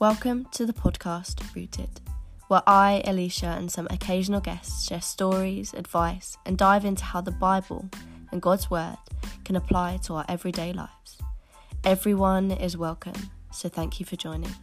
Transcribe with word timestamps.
Welcome 0.00 0.46
to 0.52 0.64
the 0.64 0.72
podcast 0.72 1.42
Rooted, 1.56 2.00
where 2.46 2.62
I, 2.68 3.02
Alicia, 3.04 3.56
and 3.58 3.68
some 3.68 3.88
occasional 3.90 4.40
guests 4.40 4.86
share 4.86 5.00
stories, 5.00 5.74
advice, 5.74 6.38
and 6.46 6.56
dive 6.56 6.84
into 6.84 7.02
how 7.02 7.20
the 7.20 7.32
Bible 7.32 7.90
and 8.30 8.40
God's 8.40 8.70
Word 8.70 8.96
can 9.44 9.56
apply 9.56 9.96
to 10.04 10.14
our 10.14 10.24
everyday 10.28 10.72
lives. 10.72 11.18
Everyone 11.82 12.52
is 12.52 12.76
welcome, 12.76 13.30
so 13.50 13.68
thank 13.68 13.98
you 13.98 14.06
for 14.06 14.14
joining. 14.14 14.54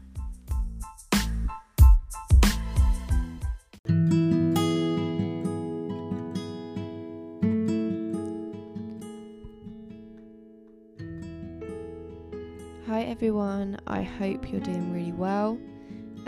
Everyone, 13.25 13.75
I 13.87 14.03
hope 14.03 14.51
you're 14.51 14.61
doing 14.61 14.93
really 14.93 15.11
well. 15.11 15.57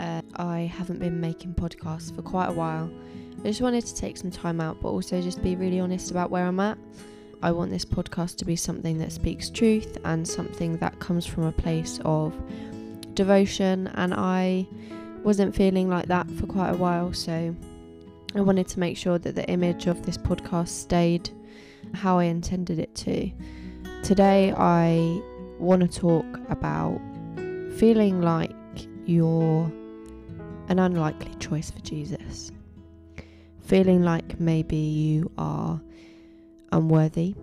Uh, 0.00 0.20
I 0.34 0.62
haven't 0.62 0.98
been 0.98 1.20
making 1.20 1.54
podcasts 1.54 2.12
for 2.12 2.22
quite 2.22 2.48
a 2.48 2.52
while. 2.52 2.90
I 3.38 3.42
just 3.42 3.60
wanted 3.60 3.86
to 3.86 3.94
take 3.94 4.16
some 4.16 4.32
time 4.32 4.60
out, 4.60 4.80
but 4.82 4.88
also 4.88 5.22
just 5.22 5.40
be 5.40 5.54
really 5.54 5.78
honest 5.78 6.10
about 6.10 6.32
where 6.32 6.44
I'm 6.44 6.58
at. 6.58 6.76
I 7.40 7.52
want 7.52 7.70
this 7.70 7.84
podcast 7.84 8.34
to 8.38 8.44
be 8.44 8.56
something 8.56 8.98
that 8.98 9.12
speaks 9.12 9.48
truth 9.48 9.96
and 10.04 10.26
something 10.26 10.76
that 10.78 10.98
comes 10.98 11.24
from 11.24 11.44
a 11.44 11.52
place 11.52 12.00
of 12.04 12.34
devotion, 13.14 13.86
and 13.94 14.12
I 14.12 14.66
wasn't 15.22 15.54
feeling 15.54 15.88
like 15.88 16.06
that 16.06 16.28
for 16.32 16.48
quite 16.48 16.70
a 16.70 16.76
while, 16.76 17.12
so 17.12 17.54
I 18.34 18.40
wanted 18.40 18.66
to 18.66 18.80
make 18.80 18.96
sure 18.96 19.20
that 19.20 19.36
the 19.36 19.48
image 19.48 19.86
of 19.86 20.04
this 20.04 20.18
podcast 20.18 20.70
stayed 20.70 21.30
how 21.94 22.18
I 22.18 22.24
intended 22.24 22.80
it 22.80 22.92
to. 22.96 23.30
Today, 24.02 24.52
I 24.56 25.22
want 25.58 25.90
to 25.90 26.00
talk 26.00 26.26
about 26.48 27.00
feeling 27.76 28.20
like 28.20 28.54
you're 29.06 29.70
an 30.68 30.78
unlikely 30.78 31.34
choice 31.36 31.70
for 31.70 31.80
Jesus. 31.80 32.52
Feeling 33.60 34.02
like 34.02 34.40
maybe 34.40 34.76
you 34.76 35.30
are 35.38 35.80
unworthy 36.72 37.34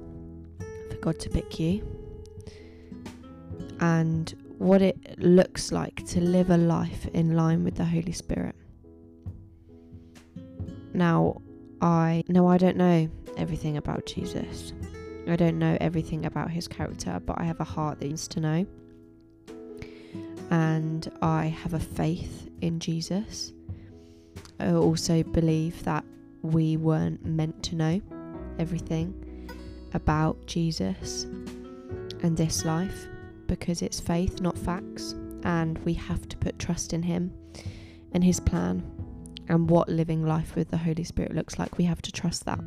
for 0.89 0.97
God 0.97 1.19
to 1.19 1.29
pick 1.29 1.59
you. 1.59 1.85
And 3.79 4.33
what 4.57 4.81
it 4.81 5.19
looks 5.19 5.71
like 5.71 6.05
to 6.07 6.21
live 6.21 6.49
a 6.49 6.57
life 6.57 7.07
in 7.13 7.35
line 7.35 7.63
with 7.63 7.75
the 7.75 7.85
Holy 7.85 8.13
Spirit. 8.13 8.55
Now, 10.93 11.41
I 11.81 12.23
know 12.27 12.47
I 12.47 12.57
don't 12.57 12.77
know 12.77 13.09
everything 13.37 13.77
about 13.77 14.05
Jesus. 14.05 14.73
I 15.27 15.35
don't 15.35 15.57
know 15.57 15.77
everything 15.81 16.25
about 16.25 16.51
his 16.51 16.67
character, 16.67 17.19
but 17.25 17.39
I 17.39 17.43
have 17.43 17.59
a 17.59 17.65
heart 17.65 17.99
that 17.99 18.07
needs 18.07 18.27
to 18.29 18.39
know. 18.39 18.65
And 20.51 21.11
I 21.21 21.47
have 21.47 21.73
a 21.73 21.79
faith 21.79 22.49
in 22.61 22.79
Jesus. 22.79 23.51
I 24.59 24.71
also 24.71 25.23
believe 25.23 25.83
that 25.83 26.05
we 26.41 26.77
weren't 26.77 27.25
meant 27.25 27.63
to 27.63 27.75
know 27.75 28.01
everything 28.59 29.49
about 29.93 30.45
Jesus 30.45 31.23
and 32.21 32.37
this 32.37 32.65
life 32.65 33.07
because 33.47 33.81
it's 33.81 33.99
faith, 33.99 34.41
not 34.41 34.57
facts. 34.57 35.13
And 35.43 35.77
we 35.79 35.93
have 35.93 36.27
to 36.29 36.37
put 36.37 36.57
trust 36.59 36.93
in 36.93 37.03
him 37.03 37.31
and 38.13 38.23
his 38.23 38.39
plan 38.39 38.83
and 39.47 39.69
what 39.69 39.89
living 39.89 40.25
life 40.25 40.55
with 40.55 40.69
the 40.69 40.77
Holy 40.77 41.03
Spirit 41.03 41.35
looks 41.35 41.59
like. 41.59 41.77
We 41.77 41.83
have 41.85 42.01
to 42.03 42.11
trust 42.11 42.45
that 42.45 42.59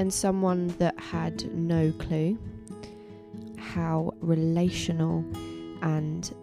and 0.00 0.10
someone 0.10 0.68
that 0.78 0.98
had 0.98 1.54
no 1.54 1.92
clue 1.92 2.38
how 3.58 4.14
relational 4.22 5.22
and 5.82 6.34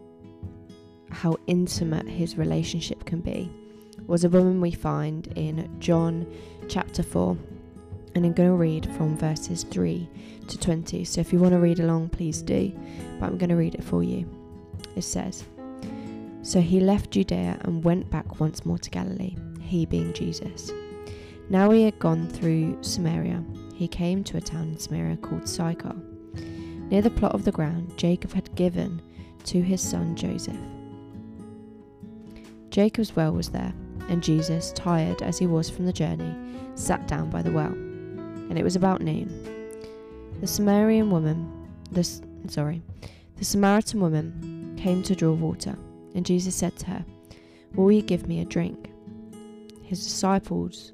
how 1.10 1.36
intimate 1.48 2.08
his 2.08 2.38
relationship 2.38 3.04
can 3.06 3.20
be 3.20 3.52
was 4.06 4.24
a 4.24 4.30
woman 4.30 4.62
we 4.62 4.70
find 4.70 5.26
in 5.36 5.68
John 5.80 6.32
chapter 6.70 7.02
4. 7.02 7.36
And 8.14 8.28
I'm 8.28 8.34
going 8.34 8.50
to 8.50 8.56
read 8.56 8.86
from 8.96 9.18
verses 9.18 9.64
3 9.64 10.08
to 10.50 10.58
20. 10.60 11.04
So 11.04 11.20
if 11.20 11.34
you 11.34 11.40
want 11.40 11.54
to 11.54 11.60
read 11.60 11.80
along, 11.80 12.10
please 12.10 12.44
do. 12.44 12.72
But 13.20 13.26
I'm 13.26 13.40
going 13.40 13.50
to 13.50 13.56
read 13.56 13.74
it 13.74 13.84
for 13.84 14.04
you. 14.04 14.30
It 14.96 15.02
says 15.02 15.46
So 16.44 16.62
he 16.62 16.80
left 16.80 17.10
Judea 17.10 17.58
and 17.62 17.84
went 17.84 18.08
back 18.12 18.40
once 18.40 18.68
more 18.68 18.78
to 18.78 18.90
Galilee, 18.92 19.36
he 19.60 19.88
being 19.88 20.14
Jesus. 20.14 20.72
Now 21.50 21.72
he 21.72 21.84
had 21.84 21.98
gone 22.00 22.28
through 22.28 22.84
Samaria. 22.84 23.44
He 23.74 23.88
came 23.88 24.24
to 24.26 24.38
a 24.38 24.42
town 24.42 24.70
in 24.70 24.80
Samaria 24.80 25.18
called 25.18 25.48
Sychar. 25.48 25.96
Near 26.90 27.02
the 27.02 27.10
plot 27.10 27.34
of 27.34 27.46
the 27.46 27.52
ground 27.52 27.94
Jacob 27.98 28.34
had 28.34 28.54
given 28.56 29.02
to 29.46 29.62
his 29.62 29.82
son 29.82 30.16
Joseph. 30.16 30.58
Jacob's 32.70 33.16
well 33.16 33.32
was 33.32 33.50
there, 33.50 33.74
and 34.10 34.22
Jesus, 34.22 34.72
tired 34.74 35.22
as 35.22 35.38
he 35.38 35.48
was 35.48 35.70
from 35.70 35.86
the 35.86 35.94
journey, 35.94 36.36
sat 36.76 37.08
down 37.08 37.30
by 37.30 37.42
the 37.42 37.52
well. 37.52 37.72
And 37.72 38.58
it 38.58 38.64
was 38.64 38.76
about 38.76 39.02
noon. 39.02 39.28
The 40.42 40.48
Samaritan 40.48 41.10
woman, 41.10 41.50
the 41.92 42.04
sorry, 42.48 42.82
the 43.38 43.46
Samaritan 43.46 44.00
woman 44.00 44.76
came 44.78 45.02
to 45.04 45.16
draw 45.16 45.34
water, 45.34 45.78
and 46.14 46.26
Jesus 46.26 46.56
said 46.56 46.76
to 46.78 46.88
her, 46.88 47.06
"Will 47.76 47.92
you 47.92 48.02
give 48.02 48.28
me 48.28 48.42
a 48.42 48.46
drink?" 48.46 48.92
His 49.84 50.04
disciples 50.04 50.94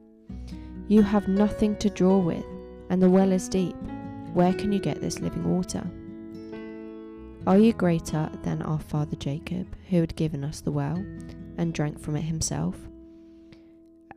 you 0.91 1.01
have 1.01 1.29
nothing 1.29 1.73
to 1.77 1.89
draw 1.89 2.17
with, 2.17 2.43
and 2.89 3.01
the 3.01 3.09
well 3.09 3.31
is 3.31 3.47
deep. 3.47 3.77
Where 4.33 4.53
can 4.53 4.73
you 4.73 4.79
get 4.79 4.99
this 4.99 5.21
living 5.21 5.49
water? 5.49 5.89
Are 7.47 7.57
you 7.57 7.71
greater 7.71 8.29
than 8.43 8.61
our 8.61 8.77
father 8.77 9.15
Jacob, 9.15 9.73
who 9.89 10.01
had 10.01 10.17
given 10.17 10.43
us 10.43 10.59
the 10.59 10.71
well, 10.73 10.97
and 11.57 11.73
drank 11.73 11.97
from 11.97 12.17
it 12.17 12.23
himself, 12.23 12.75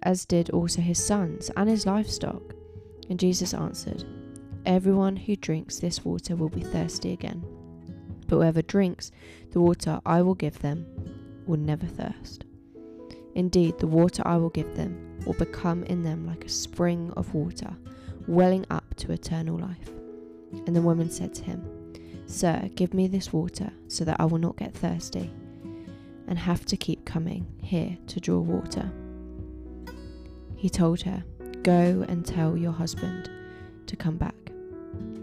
as 0.03 0.25
did 0.25 0.51
also 0.51 0.83
his 0.83 0.99
sons 0.99 1.49
and 1.57 1.71
his 1.71 1.87
livestock? 1.87 2.43
And 3.09 3.21
Jesus 3.21 3.55
answered, 3.55 4.05
Everyone 4.67 5.15
who 5.15 5.37
drinks 5.37 5.79
this 5.79 6.05
water 6.05 6.35
will 6.35 6.49
be 6.49 6.63
thirsty 6.63 7.13
again. 7.13 7.45
But 8.27 8.39
whoever 8.39 8.63
drinks 8.63 9.13
the 9.53 9.61
water 9.61 10.01
I 10.05 10.23
will 10.23 10.35
give 10.35 10.59
them 10.59 10.87
will 11.47 11.61
never 11.61 11.87
thirst. 11.87 12.47
Indeed, 13.37 13.79
the 13.79 13.87
water 13.87 14.25
I 14.27 14.39
will 14.39 14.51
give 14.51 14.75
them 14.75 15.14
will 15.27 15.35
become 15.35 15.83
in 15.85 16.03
them 16.03 16.27
like 16.27 16.45
a 16.45 16.49
spring 16.49 17.13
of 17.17 17.35
water, 17.35 17.75
welling 18.27 18.67
up 18.71 18.95
to 18.97 19.13
eternal 19.13 19.59
life. 19.59 19.91
And 20.67 20.75
the 20.75 20.83
woman 20.83 21.11
said 21.11 21.35
to 21.35 21.45
him, 21.45 21.65
Sir, 22.27 22.71
give 22.75 22.95
me 22.95 23.07
this 23.07 23.33
water 23.33 23.71
so 23.89 24.05
that 24.05 24.21
I 24.21 24.25
will 24.25 24.39
not 24.39 24.57
get 24.57 24.75
thirsty 24.75 25.31
and 26.27 26.39
have 26.39 26.65
to 26.67 26.77
keep 26.77 27.05
coming 27.05 27.47
here 27.63 27.97
to 28.07 28.21
draw 28.21 28.39
water. 28.39 28.91
He 30.57 30.71
told 30.71 31.03
her, 31.03 31.23
Go 31.63 32.05
and 32.09 32.25
tell 32.25 32.57
your 32.57 32.73
husband 32.73 33.31
to 33.87 33.97
come 33.97 34.17
back. 34.17 34.35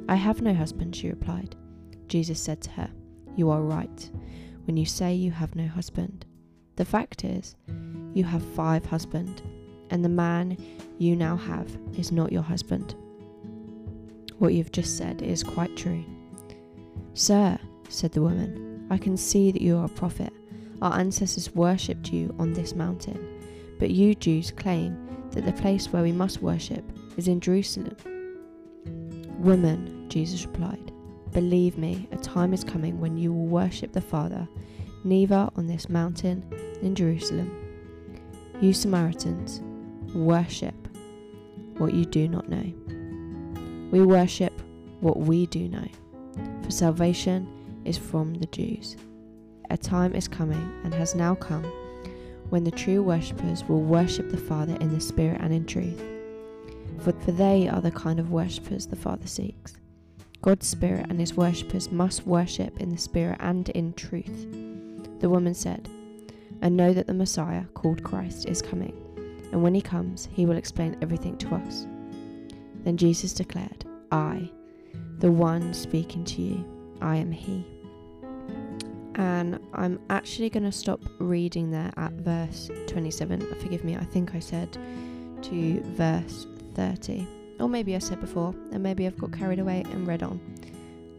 I 0.08 0.16
have 0.16 0.42
no 0.42 0.54
husband, 0.54 0.96
she 0.96 1.10
replied. 1.10 1.56
Jesus 2.08 2.40
said 2.40 2.62
to 2.62 2.72
her, 2.72 2.90
You 3.36 3.50
are 3.50 3.62
right 3.62 4.10
when 4.66 4.78
you 4.78 4.86
say 4.86 5.14
you 5.14 5.32
have 5.32 5.56
no 5.56 5.68
husband. 5.68 6.26
The 6.76 6.86
fact 6.86 7.24
is, 7.24 7.56
you 8.14 8.24
have 8.24 8.44
five 8.54 8.86
husbands, 8.86 9.42
and 9.92 10.04
the 10.04 10.10
man 10.10 10.58
you 10.98 11.16
now 11.16 11.36
have 11.36 11.78
is 11.98 12.12
not 12.12 12.32
your 12.32 12.42
husband. 12.42 12.96
What 14.40 14.54
you've 14.54 14.72
just 14.72 14.98
said 14.98 15.22
is 15.22 15.44
quite 15.44 15.78
true. 15.78 16.04
Sir, 17.14 17.60
said 17.90 18.12
the 18.14 18.22
woman, 18.22 18.88
I 18.90 18.98
can 18.98 19.16
see 19.16 19.52
that 19.52 19.62
you 19.62 19.78
are 19.78 19.86
a 19.86 19.90
prophet. 19.90 20.34
Our 20.82 20.98
ancestors 20.98 21.54
worshipped 21.54 22.12
you 22.12 22.36
on 22.40 22.54
this 22.54 22.74
mountain, 22.74 23.20
but 23.78 23.92
you 23.92 24.16
Jews 24.16 24.52
claim 24.52 24.98
that 25.32 25.46
the 25.46 25.54
place 25.54 25.94
where 25.94 26.02
we 26.02 26.12
must 26.12 26.42
worship 26.42 26.84
is 27.18 27.28
in 27.28 27.40
Jerusalem. 27.40 27.96
Woman, 29.38 30.10
Jesus 30.10 30.46
replied, 30.46 30.92
believe 31.32 31.78
me, 31.78 32.08
a 32.12 32.18
time 32.18 32.54
is 32.54 32.64
coming 32.64 33.00
when 33.00 33.18
you 33.18 33.32
will 33.32 33.46
worship 33.46 33.92
the 33.92 34.02
Father, 34.02 34.48
neither 35.04 35.50
on 35.56 35.68
this 35.68 35.90
mountain 35.90 36.44
in 36.82 36.96
Jerusalem 36.96 37.62
you 38.62 38.74
Samaritans 38.74 39.60
worship 40.14 40.76
what 41.78 41.94
you 41.94 42.06
do 42.06 42.28
not 42.28 42.50
know. 42.50 42.74
We 43.92 44.02
worship 44.04 44.54
what 45.00 45.18
we 45.18 45.48
do 45.48 45.68
know, 45.68 45.88
for 46.64 46.72
salvation 46.72 47.48
is 47.86 47.98
from 47.98 48.36
the 48.36 48.46
Jews. 48.48 48.96
a 49.72 49.78
time 49.78 50.14
is 50.14 50.28
coming 50.28 50.72
and 50.84 50.94
has 50.94 51.16
now 51.16 51.34
come 51.34 51.64
when 52.50 52.64
the 52.66 52.72
true 52.72 53.02
worshippers 53.02 53.64
will 53.64 53.82
worship 53.82 54.30
the 54.30 54.38
Father 54.38 54.76
in 54.82 54.94
the 54.94 55.00
Spirit 55.00 55.40
and 55.40 55.54
in 55.54 55.66
truth. 55.66 56.04
For, 57.00 57.14
for 57.14 57.32
they 57.32 57.70
are 57.70 57.80
the 57.80 57.92
kind 57.92 58.20
of 58.20 58.32
worshippers 58.32 58.86
the 58.86 58.98
Father 58.98 59.28
seeks. 59.28 59.76
God's 60.42 60.68
Spirit 60.68 61.06
and 61.10 61.20
his 61.20 61.36
worshippers 61.36 61.90
must 61.92 62.28
worship 62.28 62.82
in 62.82 62.90
the 62.90 62.98
Spirit 62.98 63.38
and 63.40 63.70
in 63.70 63.94
truth. 63.94 64.48
The 65.22 65.30
woman 65.30 65.54
said, 65.54 65.88
I 66.62 66.68
know 66.70 66.94
that 66.94 67.08
the 67.08 67.14
Messiah, 67.14 67.64
called 67.74 68.04
Christ, 68.04 68.48
is 68.48 68.62
coming, 68.62 68.94
and 69.52 69.62
when 69.62 69.74
he 69.76 69.82
comes, 69.82 70.30
he 70.32 70.46
will 70.46 70.58
explain 70.58 70.98
everything 71.02 71.38
to 71.38 71.56
us. 71.56 71.88
Then 72.84 72.98
Jesus 72.98 73.34
declared, 73.34 73.86
I, 74.12 74.50
the 75.20 75.32
one 75.32 75.74
speaking 75.74 76.24
to 76.26 76.42
you, 76.42 76.98
I 77.02 77.18
am 77.18 77.32
he. 77.32 77.66
And 79.16 79.60
I'm 79.74 80.00
actually 80.10 80.50
going 80.50 80.64
to 80.64 80.72
stop 80.72 81.02
reading 81.20 81.70
there 81.70 81.92
at 81.98 82.14
verse 82.14 82.72
27. 82.88 83.42
Forgive 83.60 83.84
me, 83.84 83.98
I 83.98 84.06
think 84.06 84.34
I 84.34 84.40
said 84.40 84.78
to 85.42 85.82
verse 85.96 86.48
30 86.76 87.28
or 87.62 87.70
maybe 87.70 87.96
I 87.96 88.00
said 88.00 88.20
before, 88.20 88.54
and 88.72 88.82
maybe 88.82 89.06
I've 89.06 89.18
got 89.18 89.32
carried 89.32 89.60
away 89.60 89.84
and 89.92 90.08
read 90.08 90.24
on. 90.24 90.40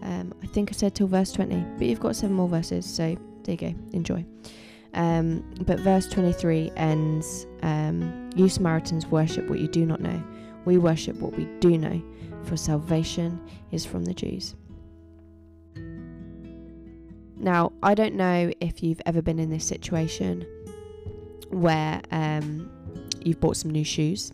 Um, 0.02 0.34
I 0.42 0.46
think 0.46 0.70
I 0.70 0.72
said 0.72 0.94
till 0.94 1.06
verse 1.06 1.30
20, 1.32 1.64
but 1.78 1.86
you've 1.86 2.00
got 2.00 2.16
seven 2.16 2.34
more 2.34 2.48
verses, 2.48 2.84
so 2.84 3.16
there 3.44 3.52
you 3.52 3.56
go, 3.56 3.74
enjoy. 3.92 4.24
Um, 4.94 5.42
but 5.62 5.80
verse 5.80 6.06
23 6.08 6.72
ends 6.76 7.46
um, 7.62 8.30
You 8.36 8.48
Samaritans 8.48 9.06
worship 9.06 9.48
what 9.48 9.58
you 9.58 9.68
do 9.68 9.86
not 9.86 10.00
know. 10.00 10.22
We 10.64 10.78
worship 10.78 11.16
what 11.16 11.36
we 11.36 11.44
do 11.60 11.78
know, 11.78 12.02
for 12.44 12.56
salvation 12.56 13.40
is 13.70 13.84
from 13.84 14.04
the 14.04 14.14
Jews. 14.14 14.54
Now, 17.36 17.72
I 17.82 17.94
don't 17.94 18.14
know 18.14 18.52
if 18.60 18.82
you've 18.82 19.00
ever 19.04 19.20
been 19.20 19.40
in 19.40 19.50
this 19.50 19.64
situation 19.64 20.46
where 21.50 22.00
um, 22.12 22.70
you've 23.20 23.40
bought 23.40 23.56
some 23.56 23.70
new 23.70 23.84
shoes 23.84 24.32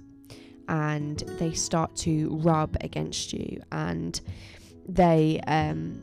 and 0.69 1.19
they 1.39 1.53
start 1.53 1.97
to 1.97 2.29
rub 2.43 2.77
against 2.83 3.33
you 3.33 3.63
and 3.73 4.21
they 4.87 5.41
um, 5.47 6.03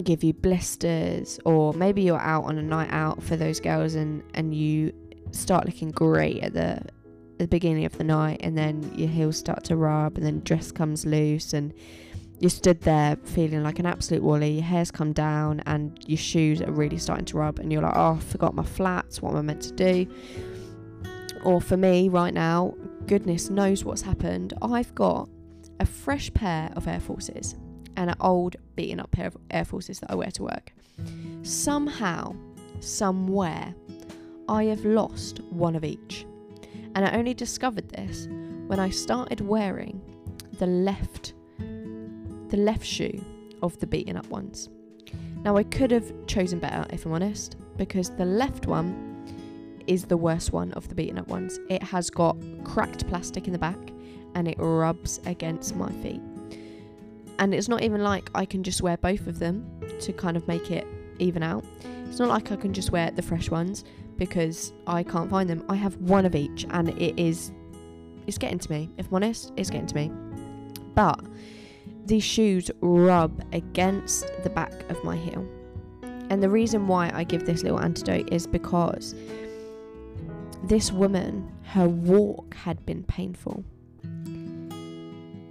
give 0.00 0.24
you 0.24 0.32
blisters 0.32 1.38
or 1.44 1.72
maybe 1.74 2.02
you're 2.02 2.20
out 2.20 2.44
on 2.44 2.56
a 2.56 2.62
night 2.62 2.88
out 2.90 3.22
for 3.22 3.36
those 3.36 3.60
girls 3.60 3.94
and, 3.94 4.22
and 4.34 4.54
you 4.54 4.92
start 5.32 5.66
looking 5.66 5.90
great 5.90 6.42
at 6.42 6.54
the, 6.54 6.80
the 7.38 7.46
beginning 7.46 7.84
of 7.84 7.96
the 7.98 8.04
night 8.04 8.40
and 8.42 8.56
then 8.56 8.90
your 8.96 9.08
heels 9.08 9.36
start 9.36 9.64
to 9.64 9.76
rub 9.76 10.16
and 10.16 10.24
then 10.24 10.40
dress 10.40 10.72
comes 10.72 11.04
loose 11.04 11.52
and 11.52 11.74
you 12.40 12.48
stood 12.48 12.80
there 12.80 13.16
feeling 13.24 13.62
like 13.62 13.78
an 13.78 13.86
absolute 13.86 14.22
wally 14.22 14.52
your 14.52 14.64
hair's 14.64 14.90
come 14.90 15.12
down 15.12 15.62
and 15.66 15.98
your 16.08 16.18
shoes 16.18 16.62
are 16.62 16.72
really 16.72 16.98
starting 16.98 17.24
to 17.26 17.36
rub 17.36 17.58
and 17.58 17.70
you're 17.70 17.82
like 17.82 17.94
oh 17.94 18.14
I 18.14 18.18
forgot 18.18 18.54
my 18.54 18.64
flats 18.64 19.20
what 19.20 19.30
am 19.30 19.36
I 19.36 19.42
meant 19.42 19.62
to 19.62 19.72
do? 19.72 20.06
Or 21.44 21.60
for 21.60 21.76
me 21.76 22.08
right 22.08 22.32
now 22.32 22.74
goodness 23.06 23.50
knows 23.50 23.84
what's 23.84 24.02
happened, 24.02 24.54
I've 24.62 24.94
got 24.94 25.28
a 25.80 25.86
fresh 25.86 26.32
pair 26.32 26.72
of 26.76 26.88
Air 26.88 27.00
Forces 27.00 27.56
and 27.96 28.10
an 28.10 28.16
old 28.20 28.56
beaten 28.76 29.00
up 29.00 29.10
pair 29.10 29.26
of 29.26 29.36
Air 29.50 29.64
Forces 29.64 30.00
that 30.00 30.10
I 30.10 30.14
wear 30.14 30.30
to 30.32 30.42
work. 30.42 30.72
Somehow, 31.42 32.34
somewhere, 32.80 33.74
I 34.48 34.64
have 34.64 34.84
lost 34.84 35.40
one 35.50 35.76
of 35.76 35.84
each. 35.84 36.26
And 36.94 37.06
I 37.06 37.12
only 37.12 37.34
discovered 37.34 37.88
this 37.88 38.28
when 38.66 38.78
I 38.78 38.90
started 38.90 39.40
wearing 39.40 40.00
the 40.58 40.66
left 40.66 41.34
the 42.48 42.58
left 42.58 42.84
shoe 42.84 43.24
of 43.62 43.78
the 43.78 43.86
beaten 43.86 44.14
up 44.14 44.26
ones. 44.26 44.68
Now 45.42 45.56
I 45.56 45.62
could 45.62 45.90
have 45.90 46.12
chosen 46.26 46.58
better 46.58 46.86
if 46.90 47.06
I'm 47.06 47.12
honest 47.12 47.56
because 47.78 48.10
the 48.10 48.26
left 48.26 48.66
one 48.66 49.08
is 49.86 50.04
the 50.04 50.16
worst 50.16 50.52
one 50.52 50.70
of 50.72 50.86
the 50.88 50.94
beaten 50.94 51.18
up 51.18 51.28
ones. 51.28 51.58
It 51.70 51.82
has 51.82 52.10
got 52.10 52.36
cracked 52.62 53.08
plastic 53.08 53.46
in 53.46 53.54
the 53.54 53.58
back 53.58 53.78
and 54.34 54.46
it 54.46 54.56
rubs 54.58 55.18
against 55.24 55.74
my 55.76 55.90
feet. 56.02 56.20
And 57.42 57.52
it's 57.52 57.68
not 57.68 57.82
even 57.82 58.04
like 58.04 58.30
I 58.36 58.44
can 58.44 58.62
just 58.62 58.82
wear 58.82 58.96
both 58.96 59.26
of 59.26 59.40
them 59.40 59.68
to 59.98 60.12
kind 60.12 60.36
of 60.36 60.46
make 60.46 60.70
it 60.70 60.86
even 61.18 61.42
out. 61.42 61.64
It's 62.06 62.20
not 62.20 62.28
like 62.28 62.52
I 62.52 62.56
can 62.56 62.72
just 62.72 62.92
wear 62.92 63.10
the 63.10 63.20
fresh 63.20 63.50
ones 63.50 63.82
because 64.16 64.72
I 64.86 65.02
can't 65.02 65.28
find 65.28 65.50
them. 65.50 65.64
I 65.68 65.74
have 65.74 65.96
one 65.96 66.24
of 66.24 66.36
each 66.36 66.64
and 66.70 66.90
it 66.90 67.20
is 67.20 67.50
it's 68.28 68.38
getting 68.38 68.60
to 68.60 68.70
me. 68.70 68.90
If 68.96 69.08
I'm 69.08 69.14
honest, 69.14 69.52
it's 69.56 69.70
getting 69.70 69.88
to 69.88 69.94
me. 69.96 70.12
But 70.94 71.18
these 72.04 72.22
shoes 72.22 72.70
rub 72.80 73.44
against 73.52 74.30
the 74.44 74.50
back 74.50 74.88
of 74.88 75.02
my 75.02 75.16
heel. 75.16 75.44
And 76.30 76.40
the 76.40 76.48
reason 76.48 76.86
why 76.86 77.10
I 77.12 77.24
give 77.24 77.44
this 77.44 77.64
little 77.64 77.80
antidote 77.80 78.32
is 78.32 78.46
because 78.46 79.16
this 80.62 80.92
woman, 80.92 81.50
her 81.64 81.88
walk 81.88 82.54
had 82.54 82.86
been 82.86 83.02
painful. 83.02 83.64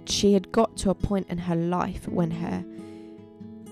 She 0.04 0.32
had 0.32 0.50
got 0.52 0.76
to 0.78 0.90
a 0.90 0.94
point 0.94 1.28
in 1.28 1.38
her 1.38 1.56
life 1.56 2.08
when 2.08 2.30
her 2.30 2.64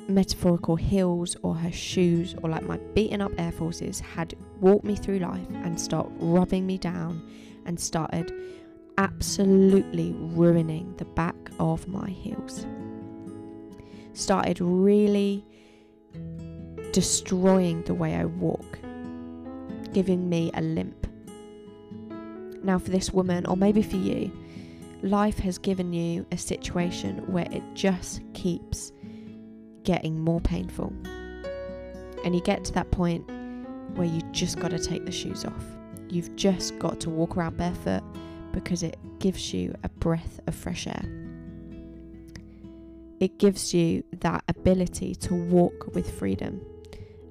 metaphorical 0.09 0.77
heels 0.77 1.37
or 1.43 1.55
her 1.55 1.73
shoes 1.73 2.35
or 2.43 2.51
like 2.51 2.63
my 2.65 2.77
beaten 2.95 3.21
up 3.21 3.33
Air 3.39 3.53
Forces 3.53 4.01
had 4.01 4.35
walked 4.61 4.85
me 4.85 4.97
through 4.97 5.21
life 5.21 5.47
and 5.51 5.81
start 5.81 6.09
rubbing 6.19 6.67
me 6.67 6.79
down 6.79 7.27
and 7.65 7.79
started 7.79 8.33
absolutely 8.99 10.13
ruining 10.17 10.95
the 10.97 11.05
back 11.05 11.37
of 11.59 11.87
my 11.89 12.09
heels. 12.11 12.67
Started 14.13 14.61
really 14.61 15.45
destroying 16.93 17.83
the 17.83 17.95
way 17.95 18.15
I 18.15 18.25
walk, 18.25 18.79
giving 19.93 20.29
me 20.29 20.51
a 20.55 20.61
limp. 20.61 21.07
Now, 22.63 22.79
for 22.79 22.91
this 22.91 23.11
woman, 23.11 23.47
or 23.47 23.57
maybe 23.57 23.83
for 23.83 23.97
you, 23.97 24.31
life 25.03 25.39
has 25.39 25.59
given 25.59 25.93
you 25.93 26.27
a 26.33 26.37
situation 26.37 27.19
where 27.33 27.47
it 27.51 27.63
just 27.75 28.21
keeps 28.35 28.93
getting 29.85 30.21
more 30.21 30.41
painful. 30.41 30.93
And 32.25 32.35
you 32.35 32.41
get 32.43 32.65
to 32.65 32.73
that 32.73 32.91
point 32.91 33.29
where 33.97 34.07
you 34.07 34.21
just 34.33 34.59
got 34.59 34.71
to 34.71 34.79
take 34.79 35.05
the 35.05 35.13
shoes 35.13 35.45
off. 35.45 35.65
You've 36.09 36.35
just 36.37 36.79
got 36.79 37.01
to 37.01 37.11
walk 37.11 37.37
around 37.37 37.57
barefoot 37.57 38.03
because 38.53 38.83
it 38.83 38.99
gives 39.19 39.55
you 39.55 39.75
a 39.85 39.89
breath 39.89 40.41
of 40.47 40.55
fresh 40.55 40.87
air. 40.87 41.05
It 43.21 43.39
gives 43.39 43.75
you 43.75 44.03
that 44.21 44.45
ability 44.49 45.15
to 45.17 45.35
walk 45.35 45.95
with 45.95 46.19
freedom. 46.19 46.61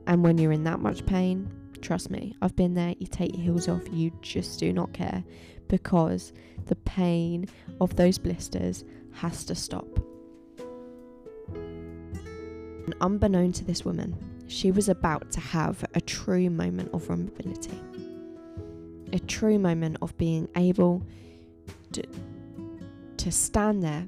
And 0.07 0.23
when 0.23 0.37
you're 0.37 0.51
in 0.51 0.63
that 0.63 0.79
much 0.79 1.05
pain, 1.05 1.51
Trust 1.81 2.09
me, 2.09 2.35
I've 2.41 2.55
been 2.55 2.73
there. 2.73 2.93
You 2.99 3.07
take 3.07 3.33
your 3.33 3.43
heels 3.43 3.67
off, 3.67 3.83
you 3.91 4.11
just 4.21 4.59
do 4.59 4.73
not 4.73 4.93
care 4.93 5.23
because 5.69 6.33
the 6.65 6.75
pain 6.75 7.47
of 7.79 7.95
those 7.95 8.17
blisters 8.17 8.83
has 9.13 9.45
to 9.45 9.55
stop. 9.55 9.87
And 11.53 12.93
unbeknown 12.99 13.53
to 13.53 13.63
this 13.63 13.85
woman, 13.85 14.17
she 14.47 14.71
was 14.71 14.89
about 14.89 15.31
to 15.31 15.39
have 15.39 15.85
a 15.93 16.01
true 16.01 16.49
moment 16.49 16.89
of 16.93 17.05
vulnerability, 17.05 17.79
a 19.13 19.19
true 19.19 19.57
moment 19.57 19.97
of 20.01 20.17
being 20.17 20.49
able 20.57 21.05
to, 21.93 22.03
to 23.17 23.31
stand 23.31 23.83
there 23.83 24.07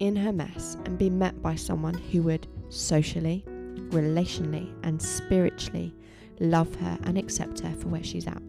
in 0.00 0.16
her 0.16 0.32
mess 0.32 0.76
and 0.84 0.98
be 0.98 1.08
met 1.08 1.40
by 1.42 1.54
someone 1.54 1.94
who 1.94 2.22
would 2.22 2.48
socially, 2.70 3.44
relationally, 3.90 4.72
and 4.82 5.00
spiritually 5.00 5.94
love 6.40 6.74
her, 6.76 6.98
and 7.04 7.16
accept 7.16 7.60
her 7.60 7.72
for 7.74 7.88
where 7.88 8.02
she's 8.02 8.26
at. 8.26 8.42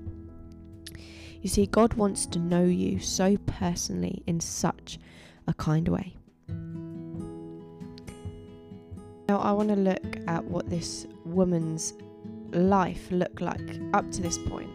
You 1.43 1.49
see, 1.49 1.65
God 1.65 1.93
wants 1.95 2.25
to 2.27 2.39
know 2.39 2.63
you 2.63 2.99
so 2.99 3.35
personally 3.45 4.23
in 4.25 4.39
such 4.39 4.97
a 5.45 5.53
kind 5.53 5.89
way. 5.89 6.15
Now, 9.27 9.39
I 9.39 9.51
want 9.51 9.67
to 9.67 9.75
look 9.75 10.17
at 10.27 10.45
what 10.45 10.69
this 10.69 11.05
woman's 11.25 11.95
life 12.53 13.11
looked 13.11 13.41
like 13.41 13.77
up 13.93 14.09
to 14.11 14.21
this 14.21 14.37
point. 14.37 14.69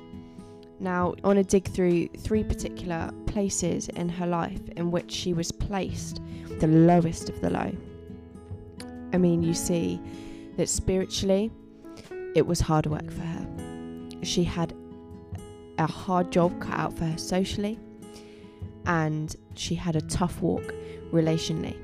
Now, 0.78 1.14
I 1.24 1.26
want 1.26 1.38
to 1.38 1.44
dig 1.44 1.66
through 1.72 2.08
three 2.18 2.44
particular 2.44 3.10
places 3.26 3.88
in 3.88 4.10
her 4.10 4.26
life 4.26 4.60
in 4.76 4.90
which 4.90 5.10
she 5.10 5.32
was 5.32 5.50
placed 5.50 6.20
the 6.60 6.66
lowest 6.66 7.30
of 7.30 7.40
the 7.40 7.48
low. 7.48 7.72
I 9.14 9.16
mean, 9.16 9.42
you 9.42 9.54
see 9.54 9.98
that 10.58 10.68
spiritually, 10.68 11.50
it 12.34 12.46
was 12.46 12.60
hard 12.60 12.84
work 12.84 13.10
for 13.10 13.22
her. 13.22 13.46
She 14.22 14.44
had 14.44 14.74
a 15.78 15.86
hard 15.86 16.30
job 16.30 16.60
cut 16.60 16.74
out 16.74 16.96
for 16.96 17.04
her 17.04 17.18
socially, 17.18 17.78
and 18.86 19.34
she 19.54 19.74
had 19.74 19.96
a 19.96 20.00
tough 20.02 20.40
walk 20.40 20.74
relationally. 21.12 21.76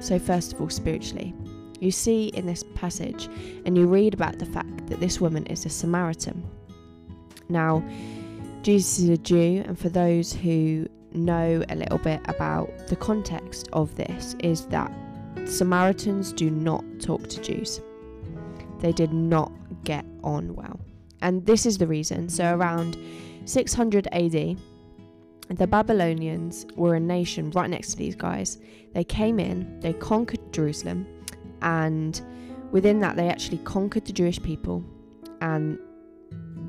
So, 0.00 0.18
first 0.18 0.52
of 0.52 0.60
all, 0.60 0.70
spiritually, 0.70 1.34
you 1.80 1.90
see 1.90 2.28
in 2.28 2.46
this 2.46 2.62
passage 2.74 3.28
and 3.64 3.76
you 3.76 3.86
read 3.86 4.14
about 4.14 4.38
the 4.38 4.46
fact 4.46 4.86
that 4.88 5.00
this 5.00 5.20
woman 5.20 5.46
is 5.46 5.64
a 5.64 5.70
Samaritan. 5.70 6.44
Now, 7.48 7.82
Jesus 8.62 8.98
is 9.00 9.08
a 9.08 9.16
Jew, 9.16 9.62
and 9.66 9.78
for 9.78 9.88
those 9.88 10.32
who 10.32 10.86
know 11.12 11.64
a 11.68 11.74
little 11.74 11.98
bit 11.98 12.20
about 12.26 12.88
the 12.88 12.96
context 12.96 13.68
of 13.72 13.94
this, 13.96 14.36
is 14.40 14.66
that 14.66 14.92
Samaritans 15.46 16.32
do 16.32 16.50
not 16.50 16.84
talk 17.00 17.26
to 17.28 17.40
Jews 17.40 17.80
They 18.80 18.92
did 18.92 19.12
not 19.12 19.50
get 19.84 20.04
on 20.22 20.54
well. 20.54 20.78
And 21.22 21.44
this 21.46 21.66
is 21.66 21.78
the 21.78 21.86
reason. 21.86 22.28
So, 22.28 22.54
around 22.54 22.96
600 23.44 24.08
AD, 24.12 24.56
the 25.50 25.66
Babylonians 25.66 26.66
were 26.76 26.94
a 26.94 27.00
nation 27.00 27.50
right 27.50 27.68
next 27.68 27.90
to 27.90 27.96
these 27.96 28.14
guys. 28.14 28.58
They 28.94 29.04
came 29.04 29.40
in, 29.40 29.80
they 29.80 29.92
conquered 29.92 30.52
Jerusalem, 30.52 31.06
and 31.62 32.20
within 32.70 33.00
that, 33.00 33.16
they 33.16 33.28
actually 33.28 33.58
conquered 33.58 34.04
the 34.04 34.12
Jewish 34.12 34.40
people. 34.40 34.84
And 35.40 35.78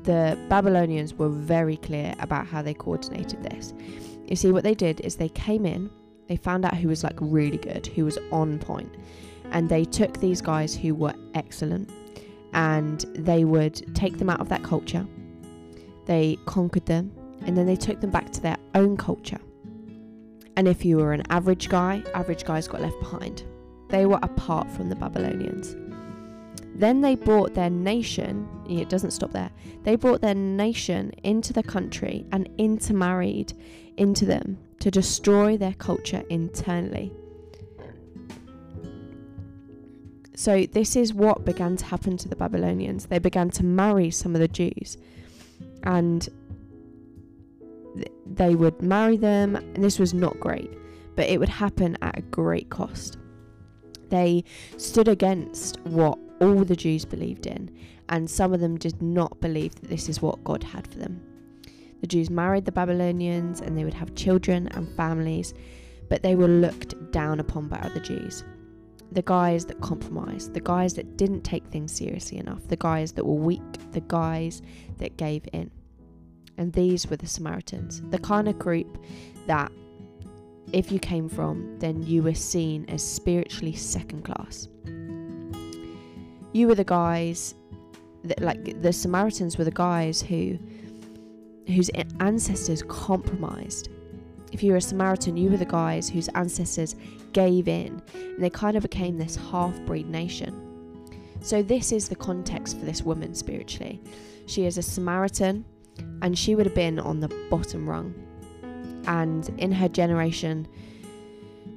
the 0.02 0.36
Babylonians 0.48 1.14
were 1.14 1.28
very 1.28 1.76
clear 1.76 2.14
about 2.18 2.46
how 2.46 2.62
they 2.62 2.74
coordinated 2.74 3.42
this. 3.42 3.72
You 4.26 4.36
see, 4.36 4.50
what 4.50 4.64
they 4.64 4.74
did 4.74 5.00
is 5.02 5.16
they 5.16 5.28
came 5.28 5.64
in, 5.64 5.90
they 6.28 6.36
found 6.36 6.64
out 6.64 6.76
who 6.76 6.88
was 6.88 7.04
like 7.04 7.16
really 7.20 7.58
good, 7.58 7.86
who 7.86 8.04
was 8.04 8.18
on 8.30 8.58
point, 8.58 8.92
and 9.52 9.68
they 9.68 9.84
took 9.84 10.18
these 10.18 10.40
guys 10.40 10.74
who 10.74 10.94
were 10.94 11.14
excellent 11.34 11.90
and 12.52 13.00
they 13.14 13.44
would 13.44 13.94
take 13.94 14.18
them 14.18 14.30
out 14.30 14.40
of 14.40 14.48
that 14.48 14.62
culture. 14.62 15.06
They 16.06 16.38
conquered 16.46 16.86
them 16.86 17.12
and 17.46 17.56
then 17.56 17.66
they 17.66 17.76
took 17.76 18.00
them 18.00 18.10
back 18.10 18.30
to 18.32 18.40
their 18.40 18.56
own 18.74 18.96
culture. 18.96 19.40
And 20.56 20.68
if 20.68 20.84
you 20.84 20.98
were 20.98 21.12
an 21.12 21.22
average 21.30 21.68
guy, 21.68 22.02
average 22.14 22.44
guys 22.44 22.68
got 22.68 22.82
left 22.82 22.98
behind. 23.00 23.44
They 23.88 24.06
were 24.06 24.18
apart 24.22 24.70
from 24.70 24.88
the 24.88 24.96
Babylonians. 24.96 25.76
Then 26.74 27.00
they 27.00 27.14
brought 27.14 27.54
their 27.54 27.70
nation, 27.70 28.48
it 28.68 28.88
doesn't 28.88 29.10
stop 29.10 29.32
there, 29.32 29.50
they 29.82 29.96
brought 29.96 30.20
their 30.20 30.34
nation 30.34 31.12
into 31.22 31.52
the 31.52 31.62
country 31.62 32.26
and 32.32 32.48
intermarried 32.58 33.52
into 33.96 34.24
them 34.24 34.58
to 34.80 34.90
destroy 34.90 35.56
their 35.56 35.74
culture 35.74 36.22
internally. 36.30 37.12
So, 40.34 40.64
this 40.64 40.96
is 40.96 41.12
what 41.12 41.44
began 41.44 41.76
to 41.76 41.84
happen 41.84 42.16
to 42.16 42.28
the 42.28 42.36
Babylonians. 42.36 43.06
They 43.06 43.18
began 43.18 43.50
to 43.50 43.64
marry 43.64 44.10
some 44.10 44.34
of 44.34 44.40
the 44.40 44.48
Jews, 44.48 44.96
and 45.82 46.26
they 48.24 48.54
would 48.54 48.80
marry 48.80 49.18
them, 49.18 49.56
and 49.56 49.84
this 49.84 49.98
was 49.98 50.14
not 50.14 50.40
great, 50.40 50.70
but 51.16 51.28
it 51.28 51.38
would 51.38 51.50
happen 51.50 51.98
at 52.00 52.18
a 52.18 52.22
great 52.22 52.70
cost. 52.70 53.18
They 54.08 54.44
stood 54.78 55.08
against 55.08 55.78
what 55.82 56.18
all 56.40 56.64
the 56.64 56.76
Jews 56.76 57.04
believed 57.04 57.46
in, 57.46 57.70
and 58.08 58.30
some 58.30 58.54
of 58.54 58.60
them 58.60 58.78
did 58.78 59.02
not 59.02 59.38
believe 59.42 59.74
that 59.76 59.90
this 59.90 60.08
is 60.08 60.22
what 60.22 60.42
God 60.44 60.62
had 60.62 60.86
for 60.86 60.98
them. 60.98 61.20
The 62.00 62.06
Jews 62.06 62.30
married 62.30 62.64
the 62.64 62.72
Babylonians, 62.72 63.60
and 63.60 63.76
they 63.76 63.84
would 63.84 63.94
have 63.94 64.14
children 64.14 64.68
and 64.68 64.88
families, 64.96 65.52
but 66.08 66.22
they 66.22 66.36
were 66.36 66.48
looked 66.48 67.12
down 67.12 67.38
upon 67.38 67.68
by 67.68 67.76
other 67.76 68.00
Jews 68.00 68.44
the 69.12 69.22
guys 69.22 69.64
that 69.66 69.80
compromised, 69.80 70.54
the 70.54 70.60
guys 70.60 70.94
that 70.94 71.16
didn't 71.16 71.42
take 71.42 71.66
things 71.66 71.92
seriously 71.92 72.38
enough, 72.38 72.66
the 72.68 72.76
guys 72.76 73.12
that 73.12 73.24
were 73.24 73.34
weak, 73.34 73.92
the 73.92 74.00
guys 74.00 74.62
that 74.98 75.16
gave 75.16 75.44
in. 75.52 75.70
And 76.58 76.72
these 76.72 77.06
were 77.08 77.16
the 77.16 77.26
Samaritans, 77.26 78.02
the 78.10 78.18
kind 78.18 78.48
of 78.48 78.58
group 78.58 79.04
that 79.46 79.70
if 80.72 80.90
you 80.92 80.98
came 80.98 81.28
from, 81.28 81.78
then 81.78 82.02
you 82.02 82.22
were 82.22 82.34
seen 82.34 82.84
as 82.88 83.02
spiritually 83.02 83.74
second 83.74 84.24
class. 84.24 84.68
You 86.52 86.68
were 86.68 86.74
the 86.74 86.84
guys 86.84 87.54
that, 88.24 88.40
like, 88.40 88.80
the 88.82 88.92
Samaritans 88.92 89.58
were 89.58 89.64
the 89.64 89.70
guys 89.70 90.22
who 90.22 90.58
whose 91.68 91.90
ancestors 92.18 92.82
compromised 92.88 93.88
if 94.52 94.62
you 94.62 94.72
were 94.72 94.78
a 94.78 94.82
Samaritan, 94.82 95.36
you 95.36 95.50
were 95.50 95.56
the 95.56 95.64
guys 95.64 96.08
whose 96.08 96.28
ancestors 96.34 96.94
gave 97.32 97.66
in, 97.66 98.02
and 98.14 98.38
they 98.38 98.50
kind 98.50 98.76
of 98.76 98.82
became 98.82 99.16
this 99.16 99.36
half 99.36 99.78
breed 99.80 100.08
nation. 100.08 100.58
So, 101.40 101.62
this 101.62 101.90
is 101.90 102.08
the 102.08 102.16
context 102.16 102.78
for 102.78 102.84
this 102.84 103.02
woman 103.02 103.34
spiritually. 103.34 104.00
She 104.46 104.66
is 104.66 104.78
a 104.78 104.82
Samaritan, 104.82 105.64
and 106.20 106.38
she 106.38 106.54
would 106.54 106.66
have 106.66 106.74
been 106.74 106.98
on 106.98 107.20
the 107.20 107.28
bottom 107.50 107.88
rung. 107.88 108.14
And 109.06 109.48
in 109.58 109.72
her 109.72 109.88
generation, 109.88 110.68